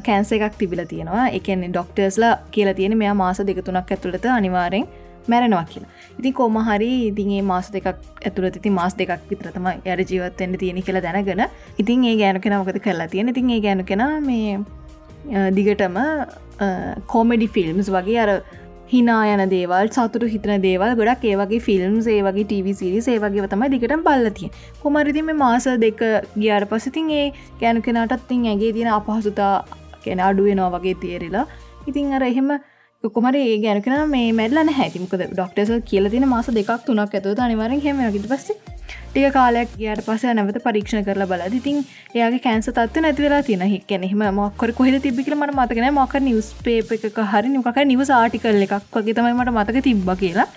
කෑන්ස 0.06 0.32
එකක් 0.32 0.58
තිබිල 0.60 0.86
තියෙනවා. 0.86 1.26
එකන්නේ 1.40 1.70
ඩොක්ටර්ස්ලා 1.72 2.36
කියලා 2.52 2.74
තියෙන 2.74 2.98
මෙයා 2.98 3.14
මාස 3.16 3.42
දෙකතුනක් 3.50 3.92
ඇතුළත 3.92 4.26
අනිවාරෙන් 4.38 4.86
මැරෙනවා 5.28 5.66
කියලා. 5.66 5.90
ඉතින් 6.20 6.34
කොම 6.34 6.58
හරි 6.68 6.90
ඉතින්ගේ 7.12 7.42
මාස 7.44 7.70
දෙකක් 7.74 7.88
ඇතුළත 8.26 8.58
ති 8.62 8.70
මාස් 8.70 8.94
දෙකක් 9.00 9.22
විතරතම 9.30 9.68
යට 9.74 10.12
ජීවත්තෙන්ට 10.12 10.60
තියෙන 10.60 10.82
කියලා 10.84 11.02
දැනගෙන 11.02 11.46
ඉතින් 11.80 12.04
ඒ 12.06 12.16
ගෑනු 12.22 12.40
කෙන 12.40 12.58
මොකද 12.60 12.80
කරලා 12.80 13.08
තියෙන 13.08 13.30
ඉතින් 13.34 13.50
ඒ 13.50 13.62
ගෑනු 13.62 13.84
කෙන 13.84 14.04
මේ 14.28 14.60
අ, 15.34 15.50
දිගටම 15.52 15.98
කෝමඩි 17.08 17.48
ෆිල්ම්ස් 17.48 17.90
වගේ 17.92 18.20
අර 18.24 18.32
හිනා 18.90 19.22
යන 19.28 19.42
දේවල් 19.50 19.88
සතුරු 19.90 20.28
හිතන 20.30 20.62
දේවල් 20.66 20.92
ගොඩක් 21.00 21.24
ඒවගේ 21.30 21.62
ෆිල්ම්ස් 21.68 22.08
ඒ 22.08 22.20
වගේ 22.28 22.46
ටව 22.46 22.76
සිරිස් 22.82 23.08
ඒ 23.08 23.18
වගේ 23.24 23.48
තමයි 23.54 23.70
දිගට 23.74 23.96
බල්ලතිය 24.08 24.52
කොමරිදි 24.84 25.24
මේ 25.30 25.40
මාස 25.42 25.66
දෙක 25.86 26.04
ගියාට 26.36 26.68
පසිතින් 26.72 27.10
ඒ 27.16 27.26
ගෑනු 27.62 27.82
කෙනටත් 27.88 28.28
තින් 28.30 28.46
ඇගේ 28.52 28.72
තියෙන 28.76 28.92
අපහසුතා 29.00 29.54
කෙන 30.04 30.22
අඩුවෙනවා 30.22 30.72
වගේ 30.76 30.96
තේරෙලා. 31.04 31.46
ඉතින් 31.88 32.14
අර 32.14 32.24
එහෙම 32.24 32.50
කොමර 33.10 33.36
ඒ 33.36 33.58
ගැනකෙන 33.64 34.10
මේ 34.10 34.32
මැල්ලන 34.40 34.72
හැතිමකද 34.78 35.26
ඩොක්ටස 35.32 35.72
කියල 35.90 36.10
තින 36.14 36.28
මාස 36.30 36.48
දෙකක් 36.58 36.72
තුනක් 36.88 37.14
ඇතුව 37.20 37.44
අනිවරෙන් 37.46 37.82
හෙම 37.86 38.02
ගිට 38.16 38.28
පස්ස 38.32 38.48
ටික 39.10 39.34
කාලයක් 39.36 39.70
ගයාට 39.80 40.02
පස 40.08 40.24
නැවත 40.40 40.60
පරීක්ෂණ 40.66 41.06
කරලා 41.08 41.30
බල 41.32 41.44
ඉතින් 41.60 41.78
ඒගේ 42.16 42.42
කෑන්ස 42.46 42.70
තත්ව 42.70 43.04
නැතිවෙලා 43.06 43.42
තින 43.50 43.66
හික්කැනෙම 43.74 44.24
මක්කර 44.30 44.74
කොහෙද 44.80 44.98
තිබිකල 45.06 45.36
මට 45.38 45.58
මතකන 45.58 45.88
මක 45.92 46.24
නිවස් 46.28 46.50
පේප 46.66 46.92
එක 46.98 47.22
හරි 47.34 47.54
නිකක 47.54 47.82
නිවස 47.92 48.12
ආටිකල් 48.20 48.64
එකක් 48.68 48.98
වගේ 48.98 49.18
තමයි 49.20 49.36
මට 49.40 49.56
මතක 49.58 49.86
තිබ්බ 49.90 50.10
කියලා. 50.24 50.48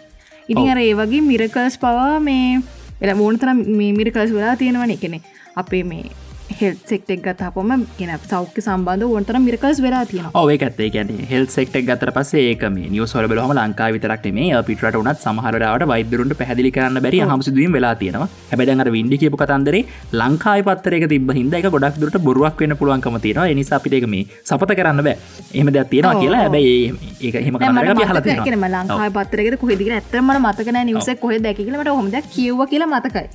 ඉතින් 0.48 0.72
අර 0.74 0.80
ඒ 0.84 0.94
වගේ 1.00 1.26
මිරකල්ස් 1.30 1.76
පවා 1.84 2.14
මේ 2.20 2.62
එල 3.02 3.14
මෝනතර 3.14 3.52
මිරිකල්ස් 3.98 4.32
වෙලා 4.36 4.56
තියෙනවන. 4.56 4.96
එකනෙ 4.96 5.20
අපේ 5.56 5.84
මේ 5.84 6.04
හෙල් 6.50 6.74
සෙක්ටෙක් 6.90 7.20
ගත්තාපොම 7.24 7.72
ගෙන 7.98 8.10
සෞඛ්‍ය 8.30 8.60
සම්බන්ධ 8.62 9.04
ඕන්තර 9.08 9.36
මිරකල්ස් 9.46 9.80
වෙලා 9.84 10.04
තියෙන 10.10 10.28
ඕඒකත් 10.40 10.80
ගැන 10.94 11.10
හෙල් 11.32 11.44
සෙක්ටක් 11.54 11.84
ගතර 11.90 12.10
පසේ 12.16 12.44
ඒක 12.50 12.64
මේ 12.76 12.88
නිවසොල 12.94 13.28
බලහම 13.32 13.52
ලංකා 13.58 13.88
විතරක් 13.96 14.26
මේ 14.38 14.62
පිටට 14.68 14.98
උනත් 15.02 15.20
සමහරට 15.26 15.84
වෛදරුන්ට 15.92 16.36
පැදිලි 16.40 16.70
කරන්න 16.76 17.02
බැරි 17.06 17.20
හමසිදුවීම 17.22 17.76
වෙලා 17.78 17.94
තියෙනවා. 18.02 18.28
හැබැඩඟට 18.50 18.92
විඩි 18.96 19.20
කියපු 19.22 19.40
කතන්දරේ 19.42 19.82
ලංකායි 20.20 20.66
පත්තරක 20.68 21.06
තිබ 21.12 21.32
හිද 21.38 21.54
එක 21.60 21.68
ගොඩක් 21.76 22.00
දුරට 22.02 22.18
බොරුවක් 22.28 22.64
වෙන 22.64 22.76
පුළුවන්කම 22.80 23.20
තියෙනවා. 23.26 23.54
නිසා 23.60 23.78
අපිට 23.80 24.08
මේ 24.14 24.24
සපත 24.44 24.78
කරන්න 24.80 25.04
බෑ. 25.08 25.16
එහම 25.54 25.72
දෙයක් 25.76 25.90
තියෙනවා 25.92 26.16
කියලා. 26.22 26.42
හැබැයි 26.44 26.74
ඒ 27.20 27.32
ඒහෙම 27.38 27.60
කරන්න 27.60 28.04
හල 28.08 28.56
ම 28.56 28.66
ලංකායි 28.72 29.16
පත්තරෙක 29.18 29.60
කොහෙදික 29.62 29.94
ඇත්තම 29.98 30.34
මතකන 30.38 30.80
නිවස 30.90 31.10
කොහ 31.22 31.32
දැකිලට 31.46 31.94
හොමද 31.98 32.16
කියව 32.34 32.60
කියලා 32.72 32.92
මතකයි 32.94 33.26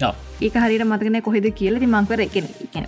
ඒක 0.47 0.55
හරිට 0.63 0.83
මතකන 0.85 1.17
කොහෙද 1.27 1.47
කියල. 1.59 1.75
මංකර 1.85 2.19
එක 2.25 2.35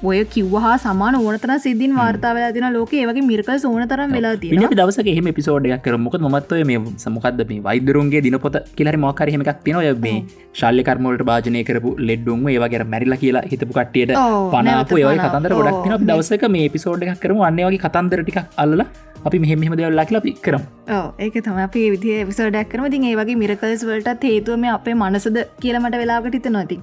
ඔය 0.10 0.20
කිව්වා 0.34 0.74
සමාන 0.86 1.16
ඕනතර 1.20 1.52
සිද්ධින් 1.66 1.94
වාර්තාව 2.00 2.40
තින 2.58 2.68
ලෝක. 2.76 2.94
ඒවගේ 3.02 3.26
මිර්කල් 3.30 3.68
ඕන 3.70 3.84
තරම් 3.92 4.16
වෙලා 4.18 4.36
දවසක 4.80 5.10
එහෙම 5.14 5.30
පිසෝඩයක් 5.40 5.84
කර 5.86 5.98
මොකද 6.08 6.26
මත්වය 6.32 6.64
මේ 6.72 6.82
සමකක්ද 7.04 7.42
මේ 7.52 7.64
වෛදරුන්ගේ 7.68 8.24
දිනපොත 8.28 8.58
කියලරි 8.78 9.00
මොකරහෙමක් 9.06 9.52
තින 9.66 9.80
ඔය 9.82 9.90
මේ 10.06 10.18
ශල්්‍ය 10.60 10.84
කර්මෝලට 10.90 11.26
භාජනය 11.32 11.64
කරපු 11.70 11.96
ලෙඩ්ඩුන්ම 12.10 12.46
ඒවගේ 12.56 12.84
මැරිලා 12.94 13.22
කියලා 13.24 13.46
හිතපු 13.54 13.74
කට්ටියට 13.80 14.14
පනාපු 14.56 15.02
ඒවයි. 15.02 15.24
කතන්දර 15.26 15.58
ගොඩක් 15.60 15.82
තින. 15.86 16.08
දවසක 16.12 16.46
මේ 16.58 16.70
පිසෝඩ් 16.76 17.08
එකක් 17.08 17.24
කරම. 17.26 17.42
අන්නේ 17.50 17.68
වගේ 17.70 17.84
කතන්දර 17.88 18.24
ටික් 18.24 18.40
අල්ල 18.64 18.86
අපි 19.28 19.38
මෙහෙම 19.44 19.76
දෙවල්ලා 19.80 20.06
කියලා 20.10 20.24
අපි 20.24 20.34
කරම්. 20.46 20.64
ඒක 21.26 21.38
තම 21.46 21.60
අපේ 21.66 21.88
විදිහ 21.96 22.22
විසඩක් 22.30 22.70
කරම. 22.72 22.86
තින් 22.94 23.10
ඒ 23.10 23.16
වගේ 23.22 23.42
මිරකල්ස් 23.44 23.84
වලටත් 23.90 24.32
හේතුව 24.32 24.62
මේ 24.64 24.78
අපේ 24.78 24.96
මනසද 25.02 25.38
කියලමට 25.64 25.98
වෙලාකට 26.04 26.38
හිත 26.40 26.50
නොති 26.58 26.80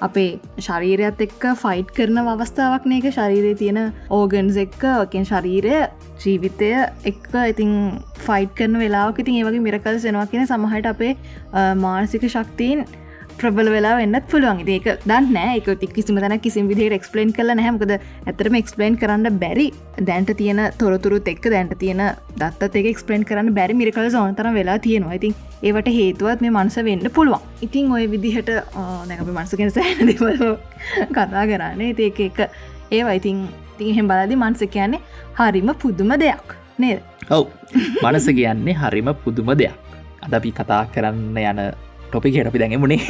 අපේ 0.00 0.38
ශරීරයත් 0.58 1.20
එක්ක 1.20 1.44
ෆයිට් 1.56 1.90
කරන 1.92 2.18
අවස්ථාවක් 2.24 2.84
නක 2.86 3.12
ශරීරය 3.12 3.54
තියෙන 3.54 3.78
ඕගන්ස් 4.10 4.56
එක්ක 4.58 4.82
ඔකෙන් 4.96 5.24
ශරීරය 5.24 5.76
ජීවිතය 6.20 6.70
එක්ක 7.04 7.32
ඉතින් 7.46 7.72
ෆයිට් 8.20 8.52
කරන 8.54 8.78
වෙලාක් 8.78 9.18
ඉතින් 9.18 9.40
ඒවගේ 9.40 9.62
මිරකල් 9.62 9.98
සෙනවා 9.98 10.26
කියෙන 10.26 10.46
සමහට 10.46 10.86
අපේ 10.86 11.16
අ, 11.52 11.74
මානසික 11.76 12.28
ශක්තිීන් 12.28 12.84
ප්‍රබල 13.40 13.68
වෙලා 13.74 13.94
වෙන්නත් 14.00 14.26
පුළුවන්. 14.32 14.60
ඒක 14.74 14.86
දන්න 15.10 15.36
එක 15.58 15.68
ති 15.80 15.86
කිසිම 15.96 16.20
තැන 16.22 16.34
කිසිම 16.46 16.68
විදිහට 16.70 16.96
එක්ස්පලේන් 16.98 17.32
කල 17.36 17.52
නැහමකද 17.60 17.92
ඇතරම 17.96 18.56
එක්ස්පලේන් 18.60 18.96
කරන්න 19.02 19.38
බැරි 19.42 19.66
දැන්ට 20.08 20.32
තියෙන 20.40 20.60
තොරතුරුත් 20.80 21.28
එක් 21.32 21.42
දැන්ට 21.54 21.74
තියෙන 21.82 22.02
දත් 22.40 22.70
එක 22.80 22.88
එක්ස්පලේන් 22.92 23.26
කරන්න 23.28 23.52
බැරි 23.58 23.76
මිරිකල 23.80 24.08
සෝනතර 24.16 24.48
වෙලා 24.58 24.78
තියෙනවා. 24.86 25.18
ඉතින් 25.20 25.34
ඒවට 25.62 25.92
හේතුවත් 25.98 26.40
මේ 26.44 26.54
මනස 26.56 26.76
වෙන්න 26.88 27.06
පුළුවන්. 27.18 27.44
ඉතින් 27.66 27.92
ඔය 27.92 28.04
විදිහට 28.14 28.50
දැකපි 29.10 29.32
මනසගෙන 29.38 29.70
සෑන 29.78 30.12
දෙවල 30.12 30.56
කතා 31.12 31.46
කරන්නේ. 31.52 31.94
ඒක 31.98 32.20
එක 32.28 32.38
ඒවා. 32.90 33.16
ඉතින් 33.20 33.48
තින් 33.78 33.88
එහෙම 33.92 34.08
බලදි 34.12 34.36
මන්ස 34.36 34.62
කියන්නේ 34.76 35.00
හරිම 35.38 35.74
පුදුම 35.82 36.12
දෙයක්. 36.24 36.56
නේද? 36.78 37.00
ඔව්. 37.30 37.48
මනස 38.02 38.28
කියන්නේ 38.38 38.78
හරිම 38.82 39.12
පුදුම 39.24 39.52
දෙයක්. 39.62 39.74
අද 40.24 40.32
අපි 40.38 40.50
කතා 40.50 40.84
කරන්න 40.94 41.36
යන 41.38 41.60
ටොපි 42.06 42.32
හෙට 42.36 42.50
අපි 42.50 42.62
දැඟමුණේ 42.62 43.00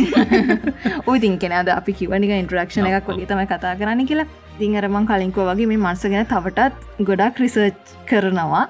ඔය 1.10 1.18
තින් 1.18 1.36
කෙනද 1.38 1.70
අපි 1.74 1.96
කිවනික 1.98 2.32
ඉන්ට්‍රක්ෂණ 2.36 2.88
එකක් 2.90 3.10
වගේ 3.10 3.28
තමයි 3.32 3.48
කතා 3.52 3.74
කරන්න 3.80 4.08
කියලා. 4.10 4.28
දිංහරමං 4.60 5.10
කලින්කෝ 5.10 5.46
වගේ 5.50 5.68
මේ 5.72 5.82
මනස 5.82 6.06
ගැන 6.12 6.30
තවටත් 6.32 7.04
ගොඩක් 7.10 7.42
රිසර්ච් 7.44 7.94
කරනවා. 8.06 8.64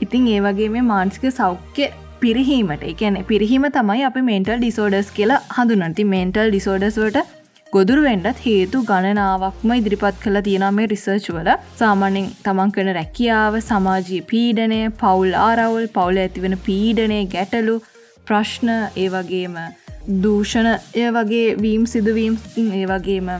ඉතින් 0.00 0.30
ඒ 0.34 0.40
වගේ 0.46 0.70
මේ 0.76 0.86
මාන්සික 0.92 1.26
සෞඛ්‍ය 1.32 1.90
පිරිහීමට 2.22 2.86
එකන 2.92 3.20
පිරිහීම 3.26 3.66
තමයි 3.76 4.06
අපි 4.08 4.22
මෙන්ටල් 4.30 4.58
ඩිසෝඩස් 4.58 5.12
කියලා 5.18 5.42
හඳුනති 5.56 6.08
මෙන්ටල් 6.14 6.50
ඩිසෝඩස්වට 6.50 7.38
ගොදුරුවෙන්ඩත් 7.72 8.38
හේතු 8.44 8.78
ගණනාවක්ම 8.86 9.72
ඉදිරිපත් 9.74 10.16
කළ 10.22 10.38
තියෙන 10.46 10.66
මේ 10.74 10.90
රිසර්ච් 10.92 11.26
වල. 11.34 11.50
සාමාන්‍යෙන් 11.76 12.26
තමන් 12.44 12.72
කන 12.76 12.90
රැකියාව 12.96 13.56
සමාජී 13.62 14.20
පීඩනය 14.30 14.80
පවුල් 15.02 15.32
ආරවුල් 15.42 15.86
පවුල 15.96 16.18
ඇතිවෙන 16.22 16.56
පීඩනය 16.66 17.20
ගැටලු 17.34 17.76
ප්‍රශ්න 18.26 18.70
ඒ 18.72 19.08
වගේම 19.08 19.56
දූෂණ 20.22 20.70
එය 20.72 21.08
වගේ 21.10 21.46
වීම් 21.58 21.86
සිදුවීම් 21.86 22.40
ඒ 22.56 22.86
වගේම 22.86 23.30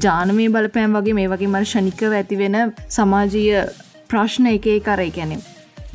ජානමී 0.00 0.50
බලපෑම් 0.50 0.96
වගේ 0.98 1.18
මේ 1.18 1.28
වගේ 1.28 1.48
මර 1.48 1.64
ෂණිකව 1.64 2.12
ඇතිවෙන 2.12 2.60
සමාජීය 2.90 3.66
ප්‍රශ්න 4.10 4.48
එක 4.50 4.70
කරයි 4.86 5.12
කැනෙ 5.18 5.36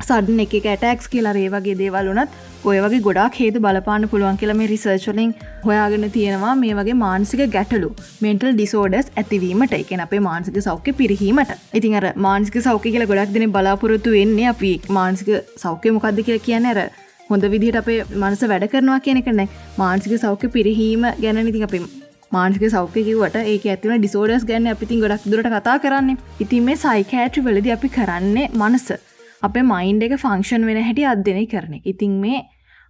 සඩන් 0.02 0.40
එක 0.44 0.54
ඇටක්ස් 0.66 1.10
කියලා 1.12 1.34
ඒ 1.38 1.50
වගේ 1.54 1.76
දේවල් 1.80 2.10
වනත් 2.12 2.48
ඔය 2.64 2.78
වගේ 2.84 3.00
ගොඩක් 3.00 3.36
හේතු 3.40 3.62
බලපාන්න 3.64 4.06
පුළුවන් 4.12 4.38
කියල 4.40 4.52
මේ 4.54 4.70
රිසර්චලින් 4.72 5.34
හොයාගෙන 5.64 6.06
තියෙනවා 6.16 6.54
මේ 6.62 6.74
වගේ 6.78 6.96
මානසික 7.02 7.42
ගැටලු 7.54 7.90
මෙන්ටල් 8.24 8.50
ඩිසෝඩස් 8.52 9.12
ඇතිවීමට. 9.14 9.74
එක 9.74 9.92
අපේ 10.06 10.20
මානසික 10.20 10.58
සෞඛ්‍ය 10.60 10.92
පිරිහීමට. 10.92 11.52
ඉතින් 11.74 11.94
අර 11.94 12.06
මානසික 12.26 12.58
සෞඛ්‍ය 12.60 12.92
කියල 12.94 13.06
ගොඩක් 13.06 13.36
දෙන 13.36 13.52
බලාපොරොත්තු 13.52 14.16
වෙන්නේ 14.16 14.48
අපි 14.48 14.72
මානසික 14.90 15.30
සෞඛ්‍ය 15.56 15.94
මොකක්ද 15.96 16.20
කිය 16.26 16.38
කියන 16.48 16.66
ඇර 16.66 16.90
හොඳ 17.30 17.44
විදිහට 17.54 17.80
අපේ 17.80 17.98
මනස 18.20 18.40
වැඩ 18.52 18.64
කරනවා 18.72 19.00
කියන 19.06 19.18
කරන 19.26 19.42
මානසික 19.80 20.14
සෞඛ්‍ය 20.22 20.48
පිරිහීම 20.56 21.04
ගැන 21.24 21.40
ඉතින් 21.42 21.66
අපේ 21.68 21.82
මානසික 22.36 22.64
සෞඛ්‍ය 22.74 23.04
කිවට 23.08 23.36
ඒ 23.40 23.56
ඇතිවන 23.72 24.02
ඩිසෝඩස් 24.02 24.46
ගැන්න 24.50 24.70
අපිතින් 24.72 25.02
ගොඩක් 25.04 25.26
දුරට 25.32 25.50
කතා 25.54 25.76
කරන්නේ. 25.84 26.16
ඉතින් 26.44 26.66
මේ 26.68 26.80
සයිකෑට්‍රි 26.84 27.44
වලද 27.48 27.68
අපි 27.76 27.90
කරන්නේ 27.98 28.46
මනස. 28.60 28.88
අපේ 29.48 29.64
මයින්ඩ 29.72 30.06
එක 30.06 30.16
ෆංක්ෂන් 30.24 30.66
වෙන 30.70 30.82
හැටි 30.88 31.06
අධ්‍යනය 31.12 31.44
කරන 31.52 31.74
ඉතින් 31.92 32.14
මේ 32.24 32.40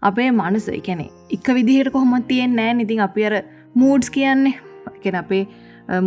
අපේ 0.03 0.31
මනස 0.33 0.69
එකැනෙ 0.79 1.07
එක 1.37 1.49
විදිහයට 1.59 1.93
කොහොමත් 1.97 2.29
තියෙන් 2.31 2.57
නෑ 2.61 2.79
ඉතින් 2.87 3.07
අපි 3.09 3.27
අර 3.31 3.37
මූඩ්ස් 3.83 4.11
කියන්නේ. 4.17 4.57
එකෙන 4.97 5.21
අපේ 5.23 5.45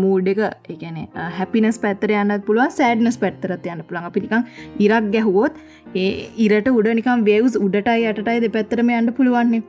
මූඩ් 0.01 0.27
එක 0.31 0.39
එකන 0.73 0.97
හැපිනස් 1.37 1.77
පැත්තර 1.83 2.11
යන්නත් 2.15 2.45
පුළුවන් 2.47 2.71
සෑඩ්නස් 2.77 3.17
පැත්තරත් 3.23 3.65
යන්න 3.71 3.83
පුළන් 3.87 4.07
අපිනිකං 4.09 4.45
ඉරක් 4.85 5.09
ගැහුවොත් 5.15 5.57
ඒ 5.95 6.09
ඉරට 6.45 6.67
උඩ 6.71 6.89
නිකම් 6.99 7.23
වේවස් 7.27 7.55
උඩටයි 7.65 8.05
යටටයි 8.11 8.39
දෙ 8.43 8.49
පැත්තරම 8.55 8.89
යන්න 8.97 9.13
පුළුවන්නේ. 9.17 9.61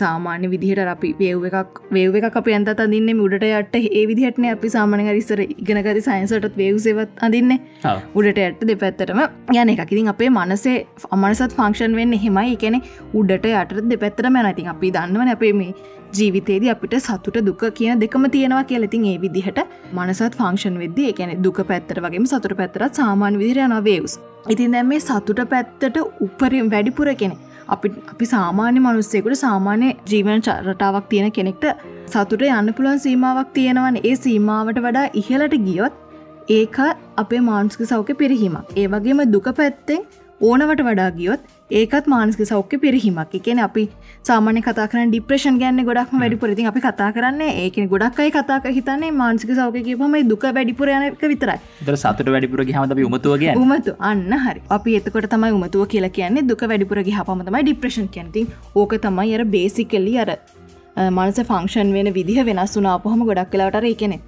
සාමාන්‍ය 0.00 0.50
විදිහට 0.54 0.90
අපි 0.94 1.10
වේව් 1.20 1.44
එකක් 1.50 1.80
වේව 1.96 2.16
එක 2.20 2.38
අප 2.40 2.48
ඇන්ත 2.54 2.70
අදින්න 2.84 3.22
උඩට 3.26 3.46
යට. 3.50 3.76
ඒ 3.90 4.04
විදිහටන 4.10 4.48
අපි 4.52 4.70
සාමානය 4.76 5.08
රිස්සර 5.10 5.42
ඉගෙනකරි 5.44 6.02
සයින්සටත් 6.08 6.58
වේවසේවත් 6.62 7.22
අදින්න 7.28 7.54
උඩට 8.14 8.42
ඇට 8.46 8.64
දෙ 8.70 8.76
පැත්තරම 8.84 9.22
යන 9.54 9.74
එකකිතින් 9.74 10.10
අපේ 10.14 10.30
මනසේ 10.30 10.76
අමනසත් 11.10 11.56
ෆංක්ෂන් 11.58 11.96
වෙන්න 12.00 12.18
හෙමයි 12.24 12.56
එකනෙ 12.56 12.80
උඩට 13.14 13.48
යට 13.52 13.78
දෙ 13.92 14.02
පැත්තර 14.04 14.30
මැනතින් 14.36 14.72
අපි 14.74 14.92
දන්නවන 14.96 15.34
අපේ 15.36 15.54
මේ 15.60 15.72
ජීවිතේද 16.12 16.64
අපිට 16.74 16.96
සතුට 17.00 17.38
දුක 17.44 17.64
කියන 17.74 18.00
දෙකම 18.00 18.24
තියෙනවා 18.36 18.64
කියලතින් 18.64 19.04
ඒ 19.12 19.18
විදිහට 19.18 19.60
මනසත් 19.92 20.32
ෆංක්ෂන් 20.40 20.78
වෙද්දි 20.78 21.10
එකන 21.12 21.34
දුක 21.42 21.60
පැත්තර 21.70 22.00
වගේ 22.00 22.24
සතුට 22.26 22.56
පැත්තරත් 22.62 23.02
සාමාන් 23.02 23.38
විදිරයන 23.42 23.76
වේවස් 23.84 24.16
ඉතින් 24.48 24.74
දැම් 24.76 24.90
මේ 24.92 25.04
සතුට 25.08 25.44
පැත්තට 25.52 26.02
උපරින් 26.26 26.72
වැඩිපුර 26.74 27.10
කෙනෙ 27.22 27.36
අපි 27.68 27.88
අපි 28.12 28.26
සාමාන්‍ය 28.32 28.80
මනුස්සෙකුට 28.80 29.38
සාමාන්‍ය 29.44 29.88
ජීවන 30.12 30.44
චරටාවක් 30.46 31.08
තියෙන 31.08 31.32
කෙනෙක්ට 31.32 31.66
සතුට 32.12 32.44
යන්න 32.48 32.70
පුළුවන් 32.76 33.00
සීමාවක් 33.06 33.50
තියෙනවන. 33.56 33.98
ඒ 34.00 34.14
සීමාවට 34.16 34.80
වඩා 34.86 35.06
ඉහලට 35.20 35.56
ගියොත් 35.66 35.94
ඒක 36.50 36.78
අපේ 37.22 37.42
මාන්ස්ක 37.50 37.82
සෞඛ්‍ය 37.92 38.16
පිරිහීමක්. 38.22 38.72
ඒ 38.76 38.86
වගේම 38.86 39.22
දුක 39.34 39.48
පැත්තෙන් 39.60 40.00
ඕනවට 40.40 40.82
වඩා 40.88 41.10
ගියොත් 41.18 41.40
ඒකත් 41.70 42.06
මානස්ක 42.12 42.40
සෞඛ්‍ය 42.50 42.76
පිරිහීමක්. 42.82 43.34
එකන 43.38 43.58
අපි 43.64 43.82
සාමානය 44.28 44.60
කතා 44.66 44.86
කරන 44.92 45.10
ඩිප්‍රේෂන් 45.12 45.56
ගැන්න 45.62 45.80
ගොඩක් 45.88 46.12
වැඩිපුරති 46.22 46.64
අපි 46.70 46.80
කතා 46.84 47.08
කරන්න 47.16 47.42
ඒක 47.64 47.76
ගොඩක් 47.92 48.20
අයි 48.24 48.30
කතාක 48.36 48.68
හිතන්නේ 48.76 49.10
මානසික 49.18 49.50
සෞඛ්‍ය 49.58 49.96
පම 50.02 50.14
දුක 50.30 50.46
වැඩිපුරයනක 50.58 51.24
විතරයි. 51.32 51.58
දර 51.86 51.96
සතුට 52.02 52.30
වැඩිපුර 52.34 52.64
හම 52.64 53.04
උමතුවගේ 53.08 53.56
උමතු. 53.64 53.92
අන්න 54.10 54.32
හරි. 54.44 54.62
අපි 54.76 54.96
එතකොට 55.00 55.28
තමයි 55.34 55.52
උමතුව 55.58 55.84
කියලා 55.94 56.14
කියන්නේ 56.18 56.46
දුක 56.52 56.64
වැඩිපුරගේ 56.70 57.18
හපමතමයි 57.18 57.62
ඩිප්‍රේෂන් 57.66 58.08
කැනති 58.14 58.46
ඕක 58.82 58.94
තමයි 59.06 59.34
අර 59.38 59.44
බේසිකල්ලි 59.56 60.14
අර 60.24 60.30
මනස 61.16 61.40
ෆංක්ෂන් 61.50 61.92
වෙන 61.96 62.08
විදිහ 62.18 62.46
වෙනස් 62.50 62.78
වුනාපහම 62.78 63.26
ගොඩක් 63.30 63.52
කලාට 63.52 63.84
ඒකනෙ 63.90 64.18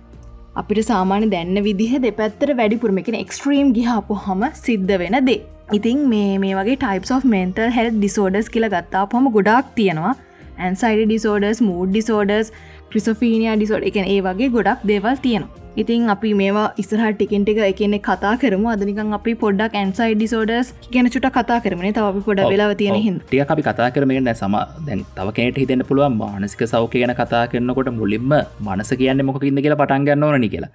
අපිට 0.61 0.83
සාමාන්‍ය 0.91 1.31
දැන්න 1.37 1.57
විදිහ 1.69 1.93
දෙපැත්තර 2.05 2.53
වැඩිපුරම. 2.61 3.01
එකෙන 3.03 3.17
එක්ස්ට්‍රීම් 3.23 3.73
ගිහාපු 3.79 4.19
හම 4.27 4.45
සිද්ධ 4.67 4.95
වෙන 5.05 5.19
දේ 5.31 5.41
ඉතින් 5.73 5.99
මේ 6.11 6.33
මේ 6.43 6.55
වගේ 6.57 6.77
type 6.79 7.05
of 7.17 7.25
mental 7.33 7.71
health 7.75 7.89
disorders 7.95 8.49
කියල 8.55 8.67
ගත්තා 8.73 9.05
පොම 9.07 9.31
ගොඩක් 9.37 9.71
තියෙනවා. 9.77 10.15
Anxiety 10.59 11.03
disorders 11.05 11.61
mood 11.67 11.93
disorders 11.93 12.49
schizophrenia 12.91 13.53
disorder 13.53 13.87
එකන 13.91 14.07
ඒ 14.15 14.21
වගේ 14.27 14.49
ගොඩක් 14.57 14.83
දේවල් 14.91 15.21
තියෙනවා. 15.27 15.69
ඉතින් 15.77 16.11
අපි 16.15 16.31
මේවා 16.41 16.67
ඉස්රහ 16.83 17.05
ටිකෙන්ටික 17.11 17.61
එකනෙ 17.69 17.99
කතා 18.09 18.35
කරම. 18.43 18.65
අදනිකන් 18.75 19.15
අපි 19.19 19.35
පොඩක් 19.45 19.79
ඇන්සයි 19.83 20.11
ඩිසෝඩස් 20.15 20.75
ගැන 20.91 21.11
චුට 21.15 21.31
කතා 21.31 21.61
කරමන 21.65 21.89
තව 21.93 22.25
පොඩ 22.29 22.45
වෙලා 22.53 22.71
තියෙන 22.75 23.01
හිද 23.07 23.23
ටිය 23.23 23.43
අපි 23.47 23.67
කතා 23.69 23.91
කරමෙන් 23.97 24.31
සම 24.35 24.57
දැන් 24.89 25.07
තව 25.17 25.37
කෙනට 25.39 25.63
හිතන්න 25.63 25.87
පුළුවන් 25.91 26.21
මානසික 26.23 26.67
සෞඛ්‍ය 26.75 27.05
ගැන 27.05 27.15
කතා 27.15 27.47
කරනකොට 27.55 27.95
මුලින්ම 28.01 28.37
මනස 28.67 28.93
කියන්න 29.03 29.27
මොකකින්ද 29.31 29.65
කියලා 29.67 29.83
පටන්ගන්න 29.83 30.29
ඕනනි 30.29 30.51
කියලා 30.55 30.73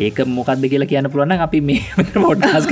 ඒක 0.00 0.20
මොකක්ද 0.36 0.64
කියලා 0.72 0.88
කියන්න 0.88 1.10
පුළුවන් 1.12 1.44
අපි 1.46 1.60
මේ 1.60 1.80
මොටස් 2.16 2.68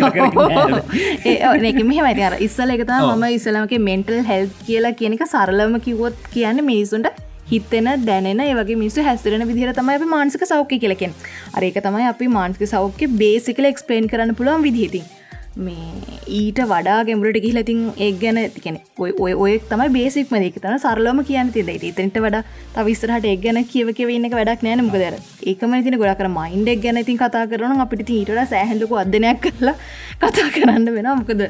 ඒක 1.64 1.80
මෙහමයි. 1.85 2.24
අර 2.24 2.37
ඉස්සල 2.40 2.74
එකතා 2.76 3.00
මම 3.06 3.24
ඉස්සලමක 3.38 3.74
මෙන්ටල් 3.88 4.22
හෙල් 4.30 4.46
කියලා 4.66 4.94
කියනක 4.94 5.24
සරලම 5.26 5.76
කිවොත් 5.80 6.16
කියන්න 6.35 6.64
මිනිසුන්ට 6.64 7.09
හිතෙන 7.52 7.88
දැනෙන 8.06 8.40
ඒවගේ 8.40 8.76
මිනිසු 8.76 9.02
හැසිරෙන 9.02 9.46
විදිහර 9.46 9.72
තමයි 9.74 9.96
අපි 10.00 10.11
මාන්සික 10.16 10.44
සෞඛ්‍ය 10.46 10.78
කියලකෙන් 10.78 11.16
අරඒක 11.54 11.80
තමයි 11.87 12.11
අපි 12.11 12.28
මාන්සික 12.28 12.68
සෞඛ්‍ය 12.68 13.11
බේසිකල 13.22 13.70
එක්ස්පේන් 13.72 14.11
කරන්න 14.12 14.35
පුළුවන් 14.35 14.62
විදිහිතින් 14.62 15.09
මේ 15.56 16.18
ඊට 16.30 16.58
වඩා 16.62 16.98
ගැමුරට 17.04 17.38
ගිහිලතින් 17.38 17.80
එක් 17.98 18.20
ගැන 18.20 18.38
තිකෙන 18.50 18.76
ඔය 18.96 19.10
ඔය 19.18 19.32
ඔය 19.34 19.54
තම 19.60 19.82
බේසික්ම 19.90 20.36
දෙක 20.36 20.60
තන 20.60 20.78
සරලම 20.78 21.22
කියන්න 21.24 21.50
තිද 21.50 21.68
ඉතනට 21.68 22.18
වඩා 22.18 22.42
තවිස්රහට 22.74 23.26
එක් 23.26 23.40
ගැන 23.40 23.64
කියව 23.64 23.90
කියවන්න 23.92 24.30
වැඩක් 24.30 24.62
නෑන. 24.62 24.84
මුකදර 24.86 25.18
ඒකම 25.44 25.74
තින 25.82 25.98
ගොඩ 25.98 26.14
කර 26.16 26.28
මයින්ඩක් 26.30 26.82
ගැන 26.82 26.98
ඉතින් 26.98 27.18
කතා 27.18 27.46
කරන 27.46 27.80
අපිට 27.80 28.10
ඊට 28.10 28.30
සෑහලක 28.46 28.94
අදනයක් 28.96 29.42
කරලා 29.42 29.74
කතා 30.22 30.48
කරන්න 30.50 30.86
වෙන 30.94 31.10
මොකද 31.14 31.42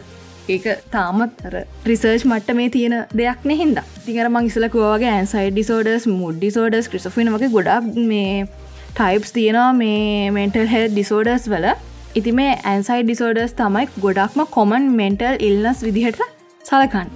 ඒක 0.48 0.64
තාමත් 0.90 1.44
රිසර්ච් 1.84 2.24
මට්ට 2.24 2.56
මේ 2.56 2.70
තියෙන 2.70 2.96
දෙයක් 3.14 3.44
නෙහින්ද 3.44 3.84
තිකර 4.06 4.28
මං 4.28 4.48
ඉසලකවාගේ 4.48 5.12
ඇන්සයි 5.12 5.50
ඩිසෝඩස් 5.50 6.08
මුඩ්ඩි 6.14 6.50
සෝඩස් 6.50 6.88
ක්‍රිසෆින 6.88 7.34
වගේ 7.36 7.52
ගොඩක් 7.52 8.00
මේ 8.06 8.48
ටයිප්ස් 8.90 9.32
තියෙනවා. 9.32 9.72
මේ 9.74 10.30
මෙන්ටල් 10.32 10.68
හෙ 10.68 10.82
ඩිසෝඩස් 10.88 11.46
වල. 11.48 11.68
ඉති 12.18 12.30
මේ 12.32 12.52
ඇන්සයි 12.70 13.02
ඩිසෝඩස් 13.02 13.52
තමයි 13.58 13.84
ගොඩක්ම 14.04 14.40
කොමන් 14.54 14.86
මෙන්ටල් 15.00 15.36
ඉල්නස් 15.48 15.80
විදිහට 15.86 16.22
සලකන්න. 16.64 17.10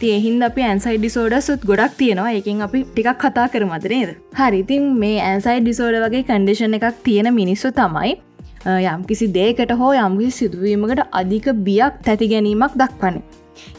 තියහින්ද 0.00 0.46
අපි 0.48 0.62
ඇන්සයි 0.62 0.98
ඩිසෝඩසුත් 0.98 1.64
ගොඩක් 1.70 1.96
තියෙනවා. 2.00 2.34
එකින් 2.40 2.62
අපි 2.66 2.82
ටිකක් 2.84 3.18
කතා 3.22 3.46
කරමද 3.54 3.88
නේද? 3.94 4.10
හරිතින් 4.40 4.84
මේ 5.02 5.18
ඇන්සයි 5.30 5.56
ඩිසෝඩ 5.60 5.98
වගේ 6.04 6.22
කන්ඩිෂන් 6.30 6.78
එකක් 6.78 7.02
තියෙන 7.08 7.30
මිනිස්සු 7.40 7.72
තමයි 7.80 8.12
යම් 8.92 9.02
කිසි 9.10 9.28
දේකට 9.38 9.74
හෝ 9.80 9.90
යම්කිසි 9.96 10.38
සිදුවීමකට 10.38 11.02
අධික 11.22 11.50
බියක් 11.66 11.98
තැති 12.06 12.30
ගැනීමක් 12.34 12.78
දක්වන්නේ. 12.82 13.26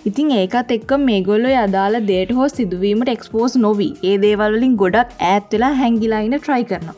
ඉතින් 0.09 0.35
ඒකත් 0.41 0.77
එක්ක 0.77 0.91
මේගොල්ලො 1.07 1.57
අදාළ 1.63 1.99
දේට 2.11 2.37
හෝ 2.37 2.51
සිදුවීමට 2.57 3.15
එක්ස්පෝස් 3.15 3.55
නොවී 3.65 3.91
ඒ 4.03 4.15
දේවල්ලින් 4.25 4.75
ගොඩක් 4.83 5.19
ඇත් 5.31 5.51
වෙලා 5.53 5.73
හැංගිලායින 5.81 6.39
ට්‍රයි 6.39 6.69
කරනවා. 6.71 6.97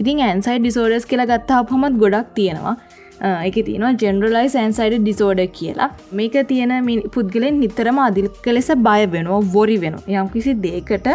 ඉතින් 0.00 0.20
ඇන්සයි 0.26 0.58
ඩිසෝඩස් 0.60 1.06
කියලා 1.10 1.30
ගත්තා 1.32 1.64
පොමත් 1.70 1.96
ගොඩක් 2.02 2.28
තියෙනවා. 2.36 2.76
එක 3.20 3.56
තියෙනවා 3.68 3.92
ජෙනරලයි 4.02 4.48
සෑන්සයිඩ 4.54 4.96
ඩිසෝඩ 5.02 5.42
කියලා. 5.58 5.90
මේක 6.18 6.34
තියෙන 6.50 6.72
පුද්ගලෙන් 7.16 7.60
නිතරම 7.64 7.98
අදිල්ක 8.06 8.46
ලෙස 8.56 8.70
බය 8.88 9.02
වෙනවා 9.14 9.40
වොරි 9.54 9.78
වෙන 9.84 9.96
යම් 10.08 10.28
කිසි 10.34 10.54
දේකට 10.66 11.08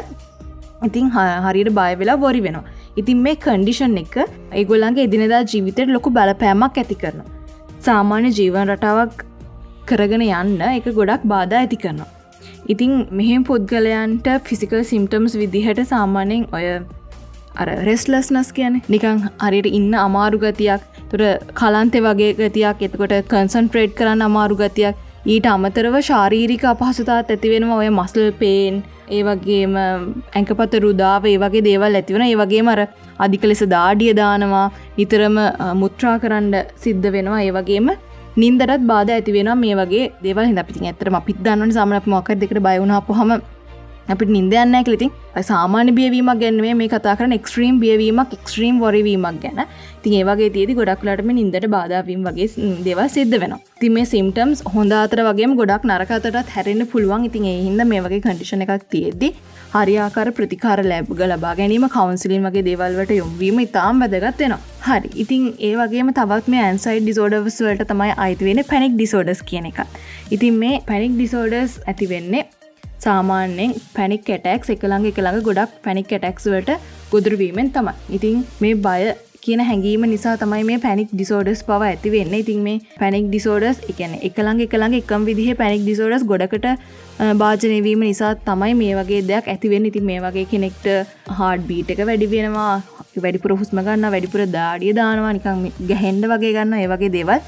ඉතින් 0.88 1.12
හරියට 1.46 1.72
බය 1.80 1.92
වෙලා 2.02 2.18
වොරි 2.24 2.42
වෙනවා. 2.48 2.66
ඉතින් 3.02 3.22
මේ 3.26 3.36
කන්ඩිෂන් 3.46 3.96
එක 4.04 4.16
ඒගොල්ලන්ගේ 4.60 5.06
එදිනෙදා 5.10 5.44
ජීවිතයට 5.52 5.94
ලොකු 5.96 6.10
බලපෑමක් 6.18 6.82
ඇති 6.82 6.98
කරනවා. 7.04 7.30
සාමාන්‍ය 7.86 8.30
ජීවන් 8.40 8.74
රටාවක් 8.74 9.24
කරගෙන 9.90 10.26
යන්න 10.26 10.62
එක 10.68 10.86
ගොඩක් 11.00 11.24
බාධ 11.34 11.56
ඇති 11.62 11.80
කරනවා. 11.84 12.10
ඉතින් 12.74 12.92
මෙහෙම 13.20 13.42
පුද්ගලයන්ට 13.48 14.28
ෆිසිකල් 14.50 14.84
සිම්ටම්ස් 14.92 15.34
විදිහට 15.42 15.82
සාමාන්‍යයෙන් 15.94 16.44
ඔය 16.58 16.68
අර 17.56 17.68
රෙස්ලස්නස් 17.88 18.50
කියන 18.52 18.82
නිකං 18.88 19.24
හරියට 19.42 19.70
ඉන්න 19.72 19.94
අමාරු 20.00 20.40
ගතියක් 20.40 20.82
තුර 21.12 21.24
කලන්තෙ 21.54 22.00
වගේ 22.02 22.32
ගතියක් 22.36 22.86
එතකොට 22.88 23.16
කන්සන්ට්‍රේට් 23.30 23.98
කරන්න 23.98 24.28
අමාරු 24.28 24.58
ගතියක් 24.58 24.96
ඊට 25.26 25.46
අමතරව 25.48 25.96
ශාරීරික 26.04 26.66
අපහසුතාත් 26.66 27.30
ඇතිවෙනවා 27.30 27.78
ඔය 27.78 27.90
මස්ල් 27.92 28.32
පේන් 28.40 28.84
ඒ 29.10 29.22
වගේම 29.24 29.76
ඇංකපත 30.34 30.74
රුදාව 30.80 31.26
ඒ 31.26 31.38
වගේ 31.38 31.64
දේවල් 31.64 32.00
ඇතිවන 32.00 32.24
ඒ 32.24 32.36
වගේ 32.36 32.64
මර 32.64 32.82
අධික 33.18 33.44
ලෙස 33.44 33.62
දාඩිය 33.68 34.14
දානවා. 34.14 34.66
නිතරම 34.98 35.38
මුත්‍රා 35.76 36.16
කරන්න 36.20 36.52
සිද්ධ 36.76 37.08
වෙනවා. 37.16 37.42
ඒ 37.42 37.52
වගේම 37.52 37.88
නින්දටත් 38.36 38.86
බාධ 38.86 39.12
ඇතිවෙන 39.12 39.52
මේ 39.58 39.76
වගේ 39.76 40.06
දේවල් 40.24 40.48
හිද 40.50 40.62
පිති 40.68 40.88
ඇතරම 40.88 41.18
පිත් 41.28 41.40
දන්නන 41.46 41.72
සමනක් 41.72 42.06
මොකක් 42.08 42.30
දෙකට 42.36 42.60
බයවුණා 42.60 43.02
පොහම 43.02 43.34
අපිට 44.10 44.32
නින්දයන්න 44.36 44.78
කලිතින් 44.88 45.12
සාමාන්‍ය 45.42 45.92
බියවීමක් 46.00 46.40
ගැන්වේ 46.42 46.74
මේ 46.80 46.90
කතා 46.94 47.16
කරන 47.20 47.36
එක්ස්ට්‍රීම් 47.38 47.80
බියවීමක් 47.84 48.34
එක්ස්ට්‍රීම් 48.38 48.82
වරවීමක් 48.84 49.40
ගැන. 49.44 49.62
තින් 50.04 50.14
ඒවගේ 50.20 50.50
තියදි 50.56 50.78
ගොඩක්ලටම 50.80 51.32
නින්දට 51.40 51.68
බාධාවීම 51.76 52.22
වගේ 52.28 52.48
දෙවල් 52.88 53.08
සිද්ධ 53.16 53.38
වෙන 53.44 53.56
ති 53.82 53.90
මේ 53.90 54.06
සිම්ටම්ස් 54.06 54.64
හොඳ 54.76 54.96
අතර 55.00 55.22
වගේ 55.30 55.50
ගොඩක් 55.62 55.90
නරකතරත් 55.90 56.54
හැරෙන්න්න 56.56 56.90
පුළුවන්. 56.94 57.26
ඉතින් 57.30 57.46
ඒ 57.46 57.58
හිද 57.66 57.84
මේ 57.92 58.04
වගේ 58.08 58.24
කටිෂණ 58.26 58.66
එකක් 58.66 58.86
තියෙද්දි 58.96 59.30
හරියාකාර 59.76 60.30
ප්‍රතිකාර 60.40 60.80
ලැබ්ග 60.92 61.22
ලබා 61.32 61.54
ගැනීම 61.60 61.86
කවන්සිලින් 61.96 62.44
වගේ 62.48 62.66
දේවල්වට 62.70 63.14
යොම්වීම 63.22 63.62
ඉතාම් 63.68 64.04
වැදගත්වෙනවා 64.04 64.60
හරි. 64.88 65.10
ඉතින් 65.24 65.46
ඒ 65.68 65.74
වගේ 65.80 66.04
තවත් 66.20 66.54
මේ 66.54 66.66
ඇන්සයිඩ් 66.66 67.06
ඩිසෝඩවස් 67.06 67.62
වලට 67.66 67.88
තමයි 67.94 68.12
අයිතිවෙන 68.26 68.62
පැනික් 68.74 69.00
ඩිසෝඩස් 69.00 69.42
කියන 69.52 69.72
එක. 69.72 69.80
ඉතින් 70.36 70.60
මේ 70.64 70.84
පැනික් 70.90 71.16
ඩිසෝඩස් 71.16 71.80
ඇති 71.88 72.10
වෙන්නේ 72.14 72.44
සාමාන්‍යෙන් 73.00 73.76
පැනික් 73.96 74.24
කටක් 74.24 74.74
එකළඟ 74.76 75.06
එකළඟ 75.06 75.44
ගොඩක් 75.44 75.78
පැනික් 75.84 76.08
කටක්ස්වලට 76.08 76.72
ගොදුරවීමෙන් 77.12 77.70
තමයි. 77.72 77.94
ඉතින් 78.10 78.44
මේ 78.60 78.76
බය 78.88 79.14
කියන 79.42 79.62
හැඟීම 79.62 80.04
නිසා 80.10 80.36
තමයි 80.38 80.64
මේ 80.64 80.80
පැනික් 80.86 81.10
ඩිසෝඩස් 81.12 81.64
පව 81.70 81.90
ඇති 81.90 82.14
වෙන්න. 82.14 82.34
ඉතින් 82.34 82.62
මේ 82.68 82.78
පැනික් 83.00 83.26
ඩිසෝඩස් 83.28 83.82
එකන 83.92 84.14
එකළඟ 84.30 84.62
එකළඟ 84.68 84.96
එකම් 85.02 85.26
විදිහ 85.30 85.50
පැනික් 85.62 85.84
ඩිසෝඩස් 85.84 86.24
ගොඩකට 86.24 86.68
භාජනයවීම 87.42 88.06
නිසා 88.10 88.34
තමයි 88.48 88.74
මේ 88.76 88.94
වගේ 89.00 89.22
දෙයක් 89.32 89.52
ඇතිවෙන්න 89.54 89.90
ඉතින් 89.92 90.08
මේ 90.10 90.22
වගේ 90.28 90.46
කෙනෙක්ට 90.54 90.88
හාඩ් 91.40 91.68
බීට 91.72 91.92
එක 91.96 92.02
වැඩි 92.10 92.32
වෙනවා 92.36 92.72
වැඩිපුර 93.18 93.54
හුස්ම 93.56 93.84
ගන්න 93.88 94.14
වැඩිපුර 94.16 94.46
දාඩිය 94.56 94.96
දානවා 95.02 95.36
නිකං 95.40 95.68
ගැහෙන්ඩ 95.92 96.32
වගේ 96.34 96.56
ගන්න 96.58 96.80
ඒ 96.80 96.88
වගේ 96.88 97.14
දේවල් 97.18 97.40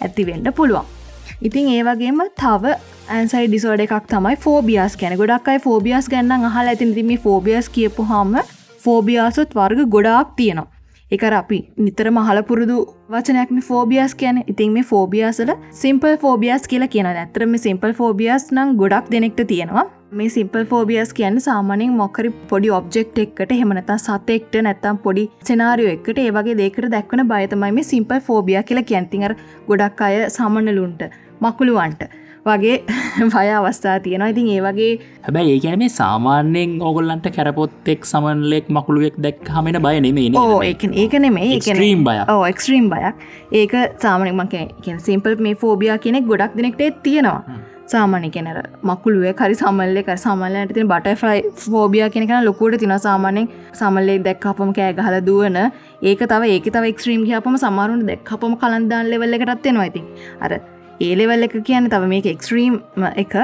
ඇතිවෙන්ඩ 0.00 0.54
පුළුවන්. 0.58 1.03
ඉතින් 1.44 1.66
ඒ 1.68 1.80
වගේම 1.86 2.20
තව 2.34 2.70
ඇන්සයි 3.14 3.46
ඩිසෝඩ 3.46 3.80
එකක් 3.84 4.06
තමයි 4.08 4.36
ෆෝබියස් 4.44 4.94
කැන 5.00 5.14
ගොඩක්යි 5.20 5.60
ෆෝබියස් 5.64 6.06
ගන්න 6.12 6.46
අහල 6.48 6.70
ඇතින් 6.70 6.94
තිම 6.94 7.10
ෆෝබියස් 7.24 7.66
කියපු 7.74 8.04
හම 8.04 8.38
ෆෝබියාසුත් 8.84 9.50
වර්ග 9.54 9.82
ගොඩාක් 9.88 10.30
තියෙනවා. 10.38 10.70
එකර 11.10 11.34
අපි 11.38 11.58
නිතර 11.78 12.08
මහල 12.10 12.40
පුරුදු 12.42 12.76
වචනයක්ම 13.10 13.58
ෆෝබියස් 13.62 14.14
කියන 14.14 14.38
ඉතින් 14.44 14.72
මේ 14.72 14.84
ෆෝබියසල 14.84 15.52
සිම්පල් 15.80 16.16
ෆෝබියස් 16.22 16.64
කියලා 16.66 16.88
කියන 16.88 17.08
ඇතරම 17.10 17.58
සිම්පල් 17.58 17.92
ෆෝබියස් 17.92 18.48
නම් 18.52 18.72
ගොඩක් 18.76 19.10
දෙනෙක්ට 19.10 19.44
තියෙනවා. 19.46 19.84
මේ 20.12 20.30
සිම්පල් 20.30 20.64
ෆෝබියස් 20.64 21.12
කියන්න 21.12 21.40
සාමානෙන් 21.40 21.92
මොකරි 21.94 22.30
පොඩි 22.50 22.70
ඔබ්ෙක්් 22.70 23.18
එක්කට 23.18 23.52
හෙමනතා 23.54 23.98
සතෙක්ට 23.98 24.56
නැත්තම් 24.62 25.02
පොඩි 25.04 25.26
සෙනාරියෝ 25.42 25.92
එකට 25.92 26.22
ඒවගේ 26.24 26.56
දේකට 26.56 26.88
දැක්වන 26.90 27.24
බයතමයි 27.28 27.72
මේ 27.72 27.90
සිම්පල් 27.90 28.24
ෆෝබිය 28.28 28.58
කියලා 28.62 28.88
කැන්තිඟර 28.90 29.36
ගොඩක් 29.68 30.04
අය 30.08 30.18
සමන්නලුන්ට 30.28 31.04
මකුළුවන්ට. 31.40 32.04
වගේ 32.46 32.76
බය 33.32 33.46
අවස්ථා 33.50 33.98
තියෙනවා. 34.00 34.28
ඉතින් 34.28 34.48
ඒ 34.54 34.62
වගේ 34.62 34.90
හැබැයි 35.22 35.54
ඒ 35.54 35.60
කියන 35.60 35.78
මේ 35.78 35.90
සාමාන්‍යයෙන් 35.90 36.72
ඕගොල්ලන්ට 36.82 37.28
කැරපොත්තෙක් 37.36 38.08
සමන්ලෙක් 38.12 38.68
මකුළුවෙක් 38.68 39.20
දැක් 39.26 39.52
හමෙන 39.56 39.80
බය 39.86 40.00
නෙමේ 40.00 40.30
ඕ 40.36 40.62
ඒක 40.62 41.14
නෙමේ 41.26 41.50
ඒක්‍රීම් 41.50 42.04
බය 42.04 42.16
එක්ස්ට්‍රීම් 42.50 42.90
බයක්. 42.90 43.28
ඒක 43.52 43.76
සාමනක්මක 43.98 44.56
සිම්පල් 45.00 45.38
මේ 45.38 45.54
ෆෝබියා 45.54 45.98
කෙනෙක් 45.98 46.26
ගොඩක් 46.26 46.58
දෙනෙක්ට 46.58 47.00
තියෙනවා. 47.02 47.40
සාමානය 47.86 48.28
කෙනර 48.36 48.58
මකුළුව 48.82 49.26
කරි 49.40 49.56
සමල්ල 49.60 49.98
කර 50.06 50.16
සමල්ලට 50.16 50.76
තින 50.76 50.88
බටෆයි 50.92 51.40
ෆෝබිය 51.64 52.04
කෙනෙක 52.10 52.32
ලොකුට 52.48 52.78
තින 52.82 52.94
සාමානෙන් 52.98 53.48
සමල්ලෙක් 53.72 54.22
දැක්කපම 54.28 54.70
කෑ 54.78 54.92
ගහල 55.00 55.18
දුවන. 55.28 55.58
ඒක 56.02 56.22
තව 56.32 56.52
ඒක 56.54 56.68
තව 56.76 56.92
එක්ස්ට්‍රීම් 56.92 57.26
හපම 57.30 57.58
සමරුන් 57.64 58.06
දැක්කපම 58.10 58.54
කලන්දාන් 58.62 59.10
ලෙවල්ලකටත්වෙනවා 59.12 59.90
ඉතින්. 59.90 60.06
අර 60.40 60.52
ඒලෙවල් 61.00 61.48
එක 61.48 61.56
කියන්න 61.64 61.90
තව 61.90 62.08
මේක 62.08 62.26
එක්ස්ට්‍රීම් 62.26 62.80
එක. 63.16 63.34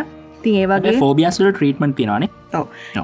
තින් 0.42 0.54
ඒවගේ 0.62 0.98
ෆෝබියස්ල 0.98 1.50
ට්‍රීටමට 1.50 1.96
තිනවානේ 1.96 2.28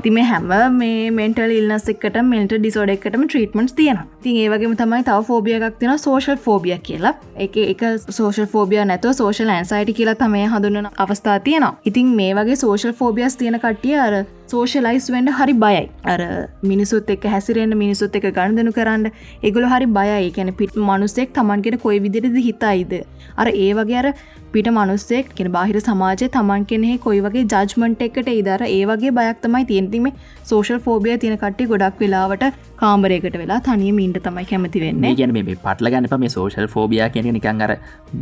තිම 0.02 0.16
හැම 0.30 0.52
මේ 0.78 1.11
මෙන්ටල් 1.18 1.52
ඉල්න්නස් 1.56 1.88
එකට 1.92 2.18
මෙල්ට 2.30 2.54
ඩිසෝඩ 2.56 2.92
එකටම 2.94 3.26
ට්‍රීටමන්ස් 3.26 3.76
තියෙන 3.80 4.00
තින් 4.22 4.38
ඒවගේම 4.44 4.76
තමයි 4.80 5.02
තව 5.09 5.26
ෆෝබිය 5.28 5.56
එකක් 5.59 5.78
තින 5.82 5.92
සෝෂල් 5.98 6.40
ෆෝබිය 6.46 6.78
කියලා. 6.88 7.14
එක 7.46 7.59
එක 7.64 7.85
සෝෂල් 8.11 8.48
ෆෝබිය 8.54 8.82
නැතුව 8.92 9.16
සෝෂල් 9.20 9.52
ඇන්සයිට 9.56 9.92
කියලා 9.98 10.16
තමයි 10.22 10.46
හඳුන්න 10.54 10.90
අවස්ථා 10.98 11.38
තියෙනවා. 11.40 11.76
ඉතින් 11.85 12.16
මේ 12.20 12.32
වගේ 12.35 12.62
සෝෂල් 12.64 12.96
ෆෝබියස් 13.02 13.37
තියෙන 13.37 13.61
කට්ටිය 13.61 13.96
අර 14.06 14.14
සෝෂලයිස් 14.52 15.06
වෙන්ඩ 15.14 15.35
හරි 15.38 15.54
බයයි. 15.64 15.85
අර 16.04 16.20
මිනිසුත් 16.62 17.12
එක් 17.16 17.28
හැසිරෙන්න්න 17.35 17.78
මිනිසුත් 17.85 18.18
එක 18.20 18.26
ගණදනු 18.38 18.74
කරන්න 18.78 19.12
එගොල 19.42 19.68
හරි 19.74 19.87
බයයි. 19.98 20.32
කැන 20.37 20.54
පිට 20.54 20.80
මනුස්සෙක් 20.88 21.37
තමන්ගෙන 21.38 21.78
කොයි 21.78 22.02
විදිරිද 22.06 22.42
හිතයිද? 22.48 22.92
අර 23.37 23.46
ඒ 23.54 23.70
වගේ 23.78 24.02
අර 24.02 24.12
පිට 24.52 24.68
මනුස්සෙක් 24.70 25.32
කෙන 25.38 25.48
බාහිර 25.54 25.80
සමාජය 25.80 26.28
තමන් 26.35 26.66
කෙනෙ 26.68 26.92
කොයි 26.98 27.20
වගේ 27.24 27.44
ජජ්මන්ට් 27.46 28.04
එකට 28.06 28.30
ඉදර 28.35 28.62
ඒ 28.68 28.85
වගේ 28.90 29.14
බයක් 29.18 29.36
තමයි 29.42 29.64
තියෙන්තිම 29.66 30.07
සෝෂල් 30.42 30.79
ෆෝබිය 30.79 31.16
තියෙන 31.18 31.38
කට්ටි 31.38 31.68
ගොඩක් 31.72 32.01
වෙලාවට 32.01 32.44
කාමරයකට 32.77 33.38
වෙලා 33.42 33.61
තනිය 33.61 33.92
මීන්ට 33.99 34.20
තමයි 34.22 34.44
කැමති 34.44 34.81
වෙන්නේ. 34.81 35.14
ගැන 35.14 35.33
මේ 35.33 35.44
පටල 35.46 35.90
ගන්නප 35.92 36.18
මේ 36.18 36.35
සෝෂල් 36.37 36.68
ෆෝබිය 36.68 37.03
කියන 37.11 37.31
නිකන් 37.33 37.62
අර 37.62 37.72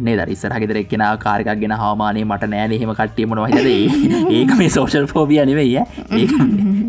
නේ 0.00 0.16
දරිස්සර 0.16 0.56
හිතර 0.56 0.80
එක්ෙන 0.82 1.06
කාරකක් 1.18 1.52
ගෙන 1.60 1.76
හවාමානය 1.76 2.24
මට 2.24 2.50
නෑන 2.54 2.76
එහෙම 2.78 2.94
කට්ටියම 2.94 3.34
නොහද 3.34 3.58
ඒක 3.64 4.56
මේ 4.56 4.70
සෝෂල් 4.70 5.06
ෆෝබිය 5.06 5.44
නෙවෙයි 5.44 5.84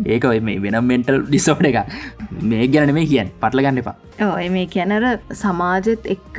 ඒක 0.06 0.26
මේ 0.42 0.58
වෙනම් 0.60 0.84
මෙන්ටල් 0.86 1.22
ඩිසෝඩ් 1.26 1.70
එක 1.72 1.78
මේ 2.42 2.66
ගැන 2.68 2.94
මේ 2.94 3.06
කියන් 3.06 3.30
පටල 3.40 3.62
ගන්න 3.62 3.82
එපා. 3.82 3.96
ඔය 4.36 4.46
මේ 4.48 4.66
කියැනර 4.66 5.04
සමාජත් 5.34 6.06
එක්ක 6.14 6.38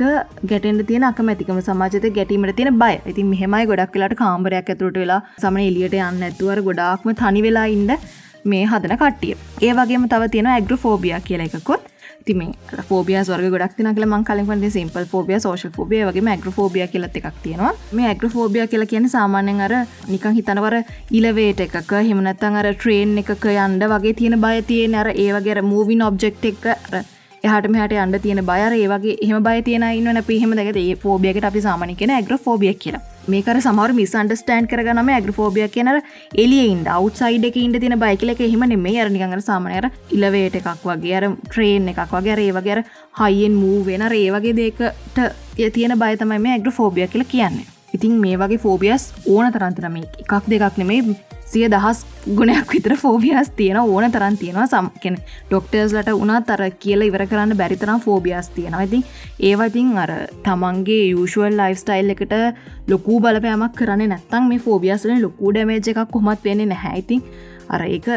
ගැටෙන්ට 0.50 0.84
තියෙන 0.88 1.06
අකමැතිකම 1.10 1.60
සමාජත 1.62 2.06
ගැටීමට 2.16 2.54
තියෙන 2.58 2.78
බය. 2.78 2.94
ඉතින් 3.06 3.28
මෙහෙමයි 3.32 3.68
ගොඩක් 3.70 3.96
වෙලාට 3.96 4.16
කාම්බරයක් 4.22 4.70
ඇතුරට 4.72 4.98
වෙලා 5.02 5.20
සමන 5.38 5.64
එලියට 5.68 5.96
යන්න 6.00 6.26
ඇතුවර 6.28 6.62
ගොඩාක්ම 6.68 7.12
තනි 7.20 7.42
වෙලා 7.46 7.66
ඉන්න 7.78 7.98
මේ 8.44 8.64
හදන 8.66 8.96
කට්ටිය. 8.96 9.36
ඒ 9.62 9.72
වගේම 9.74 10.08
තව 10.08 10.32
තියෙන 10.32 10.50
ඇග්‍ර 10.54 10.76
ෆෝබිය 10.76 11.14
කියල 11.24 11.46
එකකොත්. 11.46 11.84
තිම 12.26 12.40
ෆෝබිය 12.88 13.16
වර්ග 13.18 13.50
ගොඩක් 13.52 13.76
තින 13.76 13.88
කල 13.94 14.06
මං 14.06 14.24
කලින්ට 14.24 14.72
සිම්පල් 14.72 15.06
ෆෝබිය 15.12 15.40
සෝෂල් 15.40 15.72
ෆෝබිය 15.76 16.04
වගේ 16.08 16.24
ඇග්‍ර 16.28 16.50
ෆෝබිය 16.52 16.86
කියලත් 16.92 17.16
එකක් 17.20 17.36
තියෙනවා. 17.42 17.72
මේ 17.92 18.08
ඇග්‍ර 18.08 18.28
ෆෝබිය 18.28 18.66
කියල 18.66 18.86
කියන 18.86 19.08
සාමාන්‍යෙන් 19.08 19.60
අර 19.60 19.74
නිකං 20.08 20.36
හිතනවර 20.38 20.76
ඉලවේට 21.10 21.60
එකක 21.66 21.92
හෙමනත්තන් 22.08 22.58
අර 22.62 22.70
ට්‍රේන් 22.74 23.18
එකක 23.22 23.46
යන්ඩ 23.54 23.86
වගේ 23.94 24.16
තියෙන 24.20 24.40
බය 24.40 24.56
තියෙන 24.72 24.98
අර 25.02 25.12
ඒවගේ 25.14 25.62
මූවින් 25.72 26.02
ඔබ්ෙක්් 26.08 26.44
එක 26.52 26.66
එහට 27.44 27.70
මෙහට 27.74 27.98
අන්ඩ 28.04 28.20
තියෙන 28.24 28.44
බයර 28.50 28.74
ඒවගේ 28.80 29.18
එහම 29.24 29.44
බය 29.46 29.62
තියෙන 29.62 29.86
ඉන්න 29.92 30.24
පිහම 30.26 30.56
දැක 30.58 30.76
ඒ 30.76 30.96
ෆෝබියකට 31.04 31.48
අපි 31.50 31.60
සාමනි 31.60 31.96
කියෙන 31.96 32.16
ඇග්‍ර 32.16 32.38
ෆෝබිය 32.38 32.74
කියලා. 32.84 33.17
මේකර 33.28 33.60
සමර 33.60 33.92
මිස් 33.92 34.14
අන්ඩස්ටෑන්් 34.14 34.68
කරගනම 34.70 35.10
ඇග්‍ර 35.14 35.32
ෆෝබිය 35.38 35.66
කියන 35.68 35.90
එලියින්ට 36.36 36.88
අවට්සයිඩ 36.88 37.48
එක 37.50 37.58
ඉට 37.58 37.80
තින 37.80 37.96
බයිකල 38.00 38.34
එක 38.34 38.44
හෙම 38.44 38.66
නෙමේ 38.72 38.98
අරනිගර 39.04 39.42
සාමනයර 39.42 39.88
ඉලවේට 40.10 40.60
එකක් 40.60 40.84
වගේ 40.84 41.16
අර 41.20 41.28
ට්‍රේන් 41.46 41.90
එකක් 41.94 42.14
වගේ 42.16 42.38
ඒ 42.44 42.52
වගේර 42.58 42.84
හයිෙන් 43.20 43.58
මූ 43.62 43.80
වෙන 43.86 44.06
ඒ 44.10 44.28
වගේ 44.36 44.56
දෙකට 44.60 45.24
තියෙන 45.74 45.98
බයතමයි 45.98 46.44
මේ 46.46 46.56
ඇග්‍ර 46.56 46.72
ෆෝබිය 46.72 47.08
කියලා 47.08 47.32
කියන්නේ. 47.34 47.77
ඉතින් 47.94 48.20
මේ 48.20 48.36
වගේ 48.36 48.58
ෆෝබියස් 48.58 49.12
ඕන 49.26 49.52
තරන්තිනම 49.52 49.96
එකක් 50.02 50.32
දෙකක් 50.50 50.78
නෙමේ 50.78 51.16
සිය 51.48 51.68
දහස් 51.72 52.04
ගුණයක් 52.38 52.72
විතර 52.72 52.94
ෆෝබියස් 52.96 53.48
තියෙන 53.56 53.78
ඕන 53.80 54.12
තරන් 54.12 54.36
තියෙනවා. 54.36 54.66
සම්කෙන 54.66 55.16
ඩොක්ටර්ස්ලට 55.48 56.10
උනා 56.12 56.40
තර 56.40 56.62
කියල 56.82 57.02
ඉවර 57.06 57.24
කරන්න 57.26 57.56
බැරිතරම් 57.56 58.00
ෆෝබියස් 58.00 58.50
තියෙනවා. 58.56 58.82
ඉතින් 58.82 59.04
ඒවතින් 59.40 59.96
අර 59.98 60.12
තමන්ගේ 60.44 61.08
යුෂුවල් 61.12 61.56
ලයිෆ්ස්ටයිල් 61.56 62.12
එකට 62.14 62.34
ලොකූ 62.88 63.20
බලපෑමක් 63.20 63.78
කරන්න 63.78 64.12
නැත්තන් 64.12 64.50
මේ 64.50 64.64
ෆෝබියස්ලන 64.66 65.22
ලොකූ 65.22 65.54
ඩමේජ 65.54 65.88
එකක් 65.94 66.12
කොමත් 66.12 66.44
වෙන්නේ 66.44 66.66
නැහැයිතින් 66.66 67.24
අර 67.68 67.86
ඒක 67.86 68.08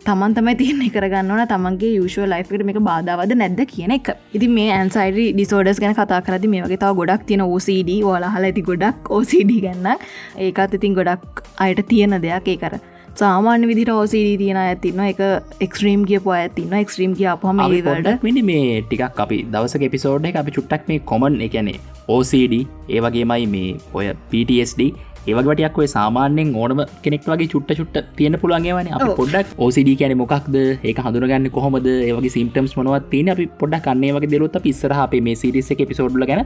තමන් 0.00 0.34
තමයි 0.36 0.54
තියන්නේ 0.56 0.92
කරගන්නවන 0.92 1.42
තමන්ගේ 1.48 1.90
යුෂෝ 1.92 2.26
ලයිෆකට 2.26 2.64
මේක 2.68 2.78
බාධාවද 2.82 3.34
නැද්ද 3.36 3.60
කියන 3.72 3.92
එක. 3.96 4.06
ඉති 4.34 4.48
මේ 4.50 4.70
ඇන්සයිඩ 4.72 5.18
ඩිසෝඩස් 5.34 5.82
ගැන 5.82 5.96
කතා 5.98 6.20
කරදි 6.28 6.52
මේ 6.52 6.62
වගේ 6.64 6.80
තාව 6.84 6.96
ගොඩක් 7.00 7.26
තියෙන 7.28 7.44
OCD 7.46 7.90
වාලහල 8.06 8.48
ඇති 8.48 8.64
ගොඩක් 8.70 9.10
OCD 9.18 9.52
ගන්න 9.58 10.06
ඒකත් 10.38 10.78
ඉතින් 10.78 10.96
ගොඩක් 11.00 11.44
අයට 11.58 11.84
තියෙන 11.88 12.16
දෙයක් 12.22 12.48
ඒ 12.48 12.56
කර 12.56 12.80
සාමාන්‍ය 13.14 13.66
විදිට 13.66 13.90
ඕසිඩ 13.90 14.38
තියෙන 14.38 14.58
ඇතින්න 14.58 15.00
එක 15.04 15.20
එක්ස්ට්‍රීම් 15.60 16.04
කියපු 16.08 16.32
ඇතින්න 16.32 16.74
එක්ස්ට්‍රීම් 16.78 17.14
කිය 17.18 17.28
අපහම 17.32 17.60
ඒවට 17.60 18.24
මිනි 18.24 18.44
මේ 18.50 18.82
ටිකක් 18.82 19.22
අපි 19.24 19.38
දවස 19.52 19.76
එපිසෝඩ් 19.82 20.28
එක 20.30 20.38
අපි 20.42 20.54
චුට්ටක් 20.56 20.88
මේ 20.90 21.04
කොමන් 21.04 21.40
එකනේ 21.46 21.78
OCD 22.08 22.54
ඒවගේමයි 22.90 23.46
මේ 23.48 23.70
ඔය 23.94 24.06
PTSD 24.30 24.90
ඒවගටයක් 25.30 25.78
ඔය 25.82 25.88
සාමාන්‍යෙන් 25.88 26.50
ඕනම 26.56 26.82
කෙනෙක් 27.04 27.26
වගේ 27.26 27.50
චුට්ට 27.54 27.78
චුට්ට 27.80 28.10
තියෙන 28.18 28.38
පුළුවන්ගේවන 28.42 28.92
අප 28.96 29.06
පොඩක් 29.16 29.54
OCD 29.58 29.90
කියන 30.00 30.16
මොකක්ද? 30.16 30.56
ඒක 30.82 31.00
හඳුරගන්න 31.06 31.50
කොහොමද? 31.50 31.88
ඒවගේ 32.02 32.34
සිම්ටම්ස් 32.36 32.76
මොනවත් 32.78 33.08
තියෙන 33.10 33.32
අපි 33.34 33.46
පොඩක් 33.60 33.86
කන්නේ 33.86 34.14
වගේ 34.16 34.32
දෙලොත් 34.34 34.60
පිස්සරහ 34.62 35.00
අපේ 35.06 35.22
මේ 35.22 35.36
සිරිස 35.36 35.70
එක 35.72 35.82
පිසෝඩ්ල 35.88 36.26
ගැන 36.26 36.44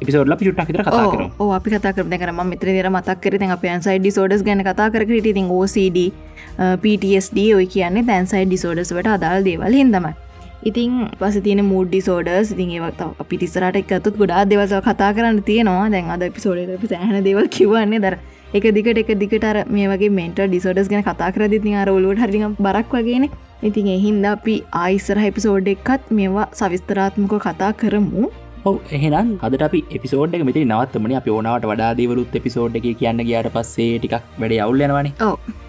පිසෝඩ්ල 0.00 0.36
පිටක් 0.36 0.60
විතර 0.62 0.82
කතා 0.82 1.06
කර 1.06 1.24
ඕ 1.38 1.50
අපි 1.52 1.74
කතා 1.74 1.92
කර 1.92 2.06
කරම 2.14 2.40
මිත්‍ර 2.46 2.70
දර 2.70 2.90
මතක් 2.90 3.18
කර 3.20 3.34
අප 3.48 3.66
ඇන්සයිඩ 3.66 4.08
සෝඩස් 4.12 4.44
ගැන 4.44 4.62
කතා 4.62 4.88
කර 4.90 5.02
ඉතින් 5.10 5.50
OCD 5.50 5.98
PTSD 6.82 7.50
ඔය 7.54 7.66
කියන්නේ 7.66 8.06
දැන්සයි 8.06 8.46
ඩිසෝඩස් 8.46 8.94
වට 8.94 9.18
අදාල් 9.18 9.44
දේවල් 9.44 9.74
හිදමයි 9.74 10.27
ඉතින් 10.62 11.10
පස 11.20 11.36
තින 11.42 11.60
මුඩ්ඩි 11.64 12.00
සෝඩස් 12.06 12.48
ඉතින් 12.54 12.70
ඒවත් 12.76 13.02
අපි 13.22 13.36
තිස්සරට 13.42 13.76
එකතුත් 13.80 14.16
ගොඩා 14.22 14.42
දෙවස 14.44 14.72
කතා 14.88 15.10
කරන්න 15.16 15.38
තියෙනවා. 15.42 15.90
දැන් 15.94 16.10
අද 16.14 16.24
පිසෝඩ 16.36 16.88
සෑහන 16.92 17.22
දෙවල් 17.28 17.46
කිවන්නේ 17.56 18.02
දර 18.04 18.16
එක 18.54 18.66
දිකට 18.76 18.98
එක 19.02 19.12
දිකට 19.22 19.46
මේ 19.68 19.86
වගේ 19.92 20.10
මෙන්ට 20.18 20.40
ඩිසෝඩස් 20.40 20.90
ගැන 20.90 21.04
කතා 21.04 21.30
කර 21.36 21.48
ති 21.54 21.74
අර 21.74 21.88
ඔලුවට 21.90 22.24
හරි 22.24 22.42
බරක් 22.58 22.98
වගේන. 22.98 23.28
ඉතින් 23.62 23.88
එහින්ද 23.94 24.26
අපි 24.34 24.56
ආයිස්සර 24.82 25.18
හිපිසෝඩ් 25.26 25.72
එක්කත් 25.74 26.10
මේවා 26.10 26.48
සවිස්තරාත්මක 26.60 27.34
කතා 27.46 27.72
කරමු. 27.82 28.26
ඔව 28.64 28.76
එහෙනම් 28.90 29.30
අදට 29.46 29.64
අපි 29.68 29.84
එපිසෝඩ් 29.96 30.34
එක 30.34 30.44
මෙති 30.50 30.66
නවත්තමන. 30.66 31.16
අප 31.20 31.30
ඕනාවට 31.36 31.70
වඩා 31.72 31.94
දේවලුත් 32.00 32.36
එපිසෝඩ් 32.42 32.78
එක 32.80 32.90
කියන්න 33.00 33.26
ගයාට 33.30 33.54
පස්සේ 33.56 33.96
ටිකක් 33.98 34.36
වැඩ 34.42 34.60
අවුල්ලෙනවානි 34.66 35.16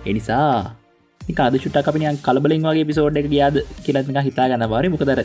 එනිසා 0.06 0.78
කාද 1.33 1.55
චුට්ට 1.57 1.79
අපිනියන් 1.83 2.19
කලබලින් 2.19 2.63
වගේ 2.63 2.85
පිසෝඩ් 2.85 3.19
එක 3.21 3.29
ගියාද 3.29 3.57
කියලත්ක 3.85 4.21
හිතා 4.21 4.49
ගන්න 4.49 4.67
බරි. 4.67 4.89
මොකදර 4.89 5.21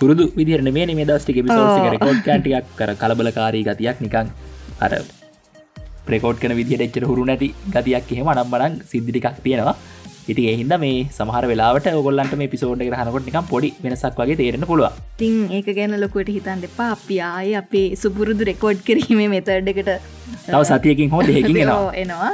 පුරුදු 0.00 0.24
විදිරන 0.36 0.70
මේ 0.72 0.86
මේ 0.90 1.08
දස්ටික 1.10 1.40
පිසෝඩ් 1.42 1.92
රකෝඩ් 1.94 2.20
කෑටියක් 2.24 2.72
කර 2.78 2.90
කලබලකාරී 2.94 3.64
ගතියක් 3.64 4.00
නිකං 4.00 4.32
අර 4.80 4.92
ප්‍රකෝඩ් 6.06 6.40
කන 6.40 6.56
විදිහට 6.60 6.86
එච්චර 6.86 7.04
හුරු 7.04 7.24
නැති 7.24 7.48
ගතියක් 7.68 8.12
එහෙම 8.12 8.32
නම්බරන් 8.34 8.74
සිද්ධිටිකක් 8.84 9.38
තියෙනවා. 9.42 9.76
ඉති 10.28 10.44
එහින්ද 10.52 10.72
මේ 10.82 10.94
සමහර 11.16 11.44
වෙලාට 11.50 11.86
ඔගොල්ලන්ට 11.92 12.34
මේ 12.40 12.50
පිසෝඩ් 12.54 12.82
හනකොට 12.82 13.26
නිකම් 13.28 13.46
පොඩි 13.52 13.70
වෙනසක් 13.82 14.18
වගේ 14.20 14.38
තේරෙන 14.40 14.66
පුළුව 14.70 14.96
තින් 15.16 15.34
ඒක 15.50 15.68
ගැන 15.78 15.94
ලොකුවට 16.02 16.32
හිතන් 16.36 16.64
දෙපා 16.64 16.88
අපි 16.94 17.18
ආය 17.28 17.50
අපේ 17.62 17.86
සුපුරුදු 18.02 18.48
රෙකෝඩ් 18.50 18.80
කිරීමේ 18.88 19.28
මෙතඩ් 19.34 19.70
එකට 19.72 19.92
තව 20.46 20.62
සතියකින් 20.64 21.12
හෝ 21.14 21.22
දෙකින් 21.24 21.60
එනවා. 21.64 21.92
එනවා. 21.94 22.32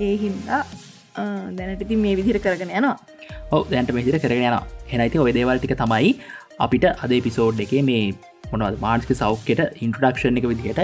ඒ 0.00 0.14
හින්දා 0.16 0.62
දැනටති 1.58 1.96
මේ 2.04 2.18
විදිර 2.20 2.38
කරගෙන 2.44 2.74
යනවා. 2.80 2.96
ඔව 3.54 3.64
දැන්ට 3.72 3.94
මෙදිර 3.98 4.18
කරගෙන 4.24 4.46
යන 4.50 4.58
හෙනයිති 4.92 5.24
ඔය 5.24 5.32
දේවල්ටික 5.38 5.74
තමයි 5.82 6.12
අපිට 6.66 6.86
අද 6.92 7.12
පිසෝඩ් 7.26 7.64
එකේ 7.66 7.82
මේ 7.90 8.04
මොනවද 8.52 8.78
මාන්ස්ක 8.84 9.10
සෞඛ්‍යයට 9.22 9.62
ඉන්ට්‍රඩක්ෂණ 9.84 10.38
එක 10.40 10.46
විදිහට 10.52 10.80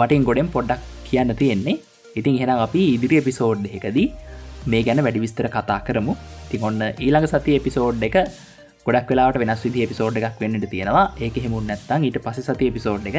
වටින් 0.00 0.26
ගොඩෙන් 0.28 0.50
පොඩ්ඩක් 0.56 0.84
කියන්න 1.08 1.32
තියෙන්නේ. 1.40 1.78
ඉතින් 2.18 2.38
හෙන 2.40 2.52
අපි 2.66 2.82
ඉදිරි 2.96 3.16
එපිසෝඩ් 3.22 3.64
එකදී 3.78 4.06
මේ 4.72 4.84
ගැන 4.86 5.02
වැඩි 5.06 5.24
විස්තර 5.24 5.48
කතා 5.56 5.80
කරමු. 5.88 6.14
තින් 6.50 6.64
ඔන්න 6.68 6.80
ඊළඟ 6.88 7.28
සති 7.32 7.58
එපිසෝඩ් 7.60 8.02
එක 8.08 8.16
ගොඩක් 8.86 9.10
වෙලාට 9.12 9.38
වෙනස් 9.42 9.62
විදි 9.66 9.84
එපිසෝඩ් 9.86 10.16
එකක් 10.20 10.40
වෙන්නට 10.42 10.66
තියෙනවා. 10.74 11.06
ඒක 11.24 11.36
හෙමුන් 11.44 11.66
නැත්තන් 11.70 12.06
ඊට 12.08 12.18
පස 12.26 12.40
සති 12.48 12.70
එපිසෝඩ් 12.72 13.08
එක 13.10 13.18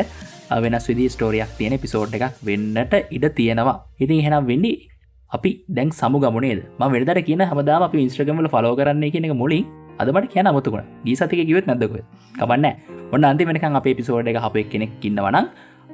වෙනස් 0.66 0.88
විදි 0.92 1.10
ස්ටෝරියක් 1.16 1.52
තියෙන 1.60 1.78
එපිසෝඩ් 1.80 2.18
එකක් 2.18 2.42
වෙන්නට 2.50 2.96
ඉඩ 3.18 3.28
තියෙනවා. 3.40 3.78
ඉතින් 4.04 4.24
හෙනම් 4.28 4.50
වෙන්නේ 4.52 4.91
අපි 5.32 5.52
දැන් 5.70 5.90
සමු 6.00 6.18
ගමනේද 6.24 6.62
ම 6.80 6.84
වෙනදට 6.94 7.20
කියන 7.28 7.42
හමදාම 7.52 7.84
අපි 7.88 8.06
ඉස්ත්‍රගමල 8.08 8.48
ෆලෝ 8.54 8.74
කරන්නේ 8.80 9.12
කියන 9.14 9.28
එක 9.28 9.34
මුලින් 9.42 9.66
අදමට 10.02 10.32
කියන 10.34 10.50
අමතුකුණ 10.52 10.88
දී 11.06 11.16
සතික 11.20 11.42
කිවත් 11.50 11.68
නැදක 11.70 11.94
කබන්න 12.36 12.68
ඔන්න 13.16 13.28
අන්ති 13.30 13.48
වෙනකන් 13.50 13.78
අප 13.80 13.88
පිසෝඩ් 14.00 14.32
එක 14.32 14.40
අප 14.42 14.58
කෙනෙක් 14.74 15.06
ඉන්නවනම් 15.10 15.46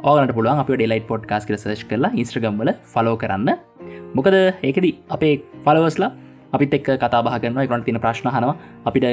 ඕගනට 0.04 0.34
පුළුවන් 0.38 0.62
අප 0.64 0.70
ඩෙලයිට 0.72 1.08
පොඩ්කාස් 1.12 1.46
කර 1.50 1.58
සච් 1.58 1.84
කරලා 1.90 2.12
ඉස්ත්‍රගම්වල 2.22 2.72
ෆලෝ 2.94 3.16
කරන්න. 3.22 3.50
මොකද 4.16 4.38
ඒකද 4.68 4.88
අපේ 5.16 5.34
ෆලවස්ලා 5.66 6.12
අපිත් 6.56 6.74
එක් 6.78 6.90
කතා 7.04 7.22
බහගන්න 7.28 7.70
ගොන 7.72 7.84
තින 7.88 8.00
ප්‍රශ්න 8.04 8.30
හනවා 8.30 8.56
අපිට 8.90 9.08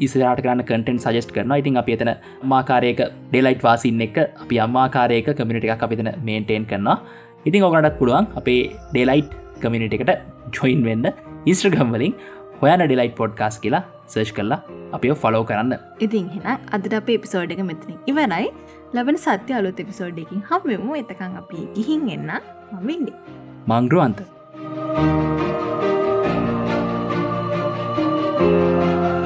ඉස්රට 0.00 0.40
කරන්න 0.44 0.62
කටෙන් 0.62 0.98
සජස්ට 1.04 1.34
කරන 1.36 1.52
ඉතින් 1.60 1.76
අපි 1.82 1.96
එතන 1.96 2.12
මාකාරයක 2.52 3.00
ඩෙලයිට් 3.30 3.62
වාසින්න 3.62 4.04
එක 4.06 4.16
අපි 4.44 4.62
අම්මාකාරයක 4.66 5.28
කමිනිට 5.38 5.66
එකක් 5.66 5.84
අපිතන 5.88 6.10
මේන්ටේන් 6.22 6.64
කරනවා. 6.64 6.96
ඉතින් 7.44 7.62
ඕගනටත් 7.62 7.98
පුළුවන් 8.00 8.26
අපේ 8.40 8.62
ඩෙලයිට් 8.92 9.32
කමිනිට 9.64 9.96
එකට 9.98 10.12
ජොයින් 10.56 10.82
වෙන්න 10.88 11.06
ඉස්ත්‍රගම්වලින් 11.52 12.14
හොයන 12.60 12.82
ඩිලයිට් 12.84 13.16
පොඩ්කාස් 13.20 13.58
කියලා 13.64 13.82
සර්ච් 14.12 14.32
කරලා 14.38 14.60
අපිෝ 14.96 15.16
ෆලෝ 15.22 15.44
කරන්න. 15.50 15.74
ඉතින් 16.06 16.26
හෙන 16.34 16.46
අදට 16.76 16.98
අප 17.00 17.10
එපිසෝඩ් 17.18 17.54
එක 17.56 17.62
මෙතන 17.70 17.92
ඉවරයි. 18.12 18.48
ලබන 18.96 19.20
සත්‍ය 19.26 19.58
අලුත් 19.60 19.84
එපිසෝඩ්ඩකින් 19.84 20.42
හමමු 20.50 20.98
එතකං 21.02 21.38
අපි 21.42 21.68
ගිහින් 21.76 22.10
එන්න 22.16 22.32
මමින්ඩ 22.80 23.14
මංග්‍රුවන්ත. 23.72 24.20
Thank 28.40 29.12
you 29.12 29.17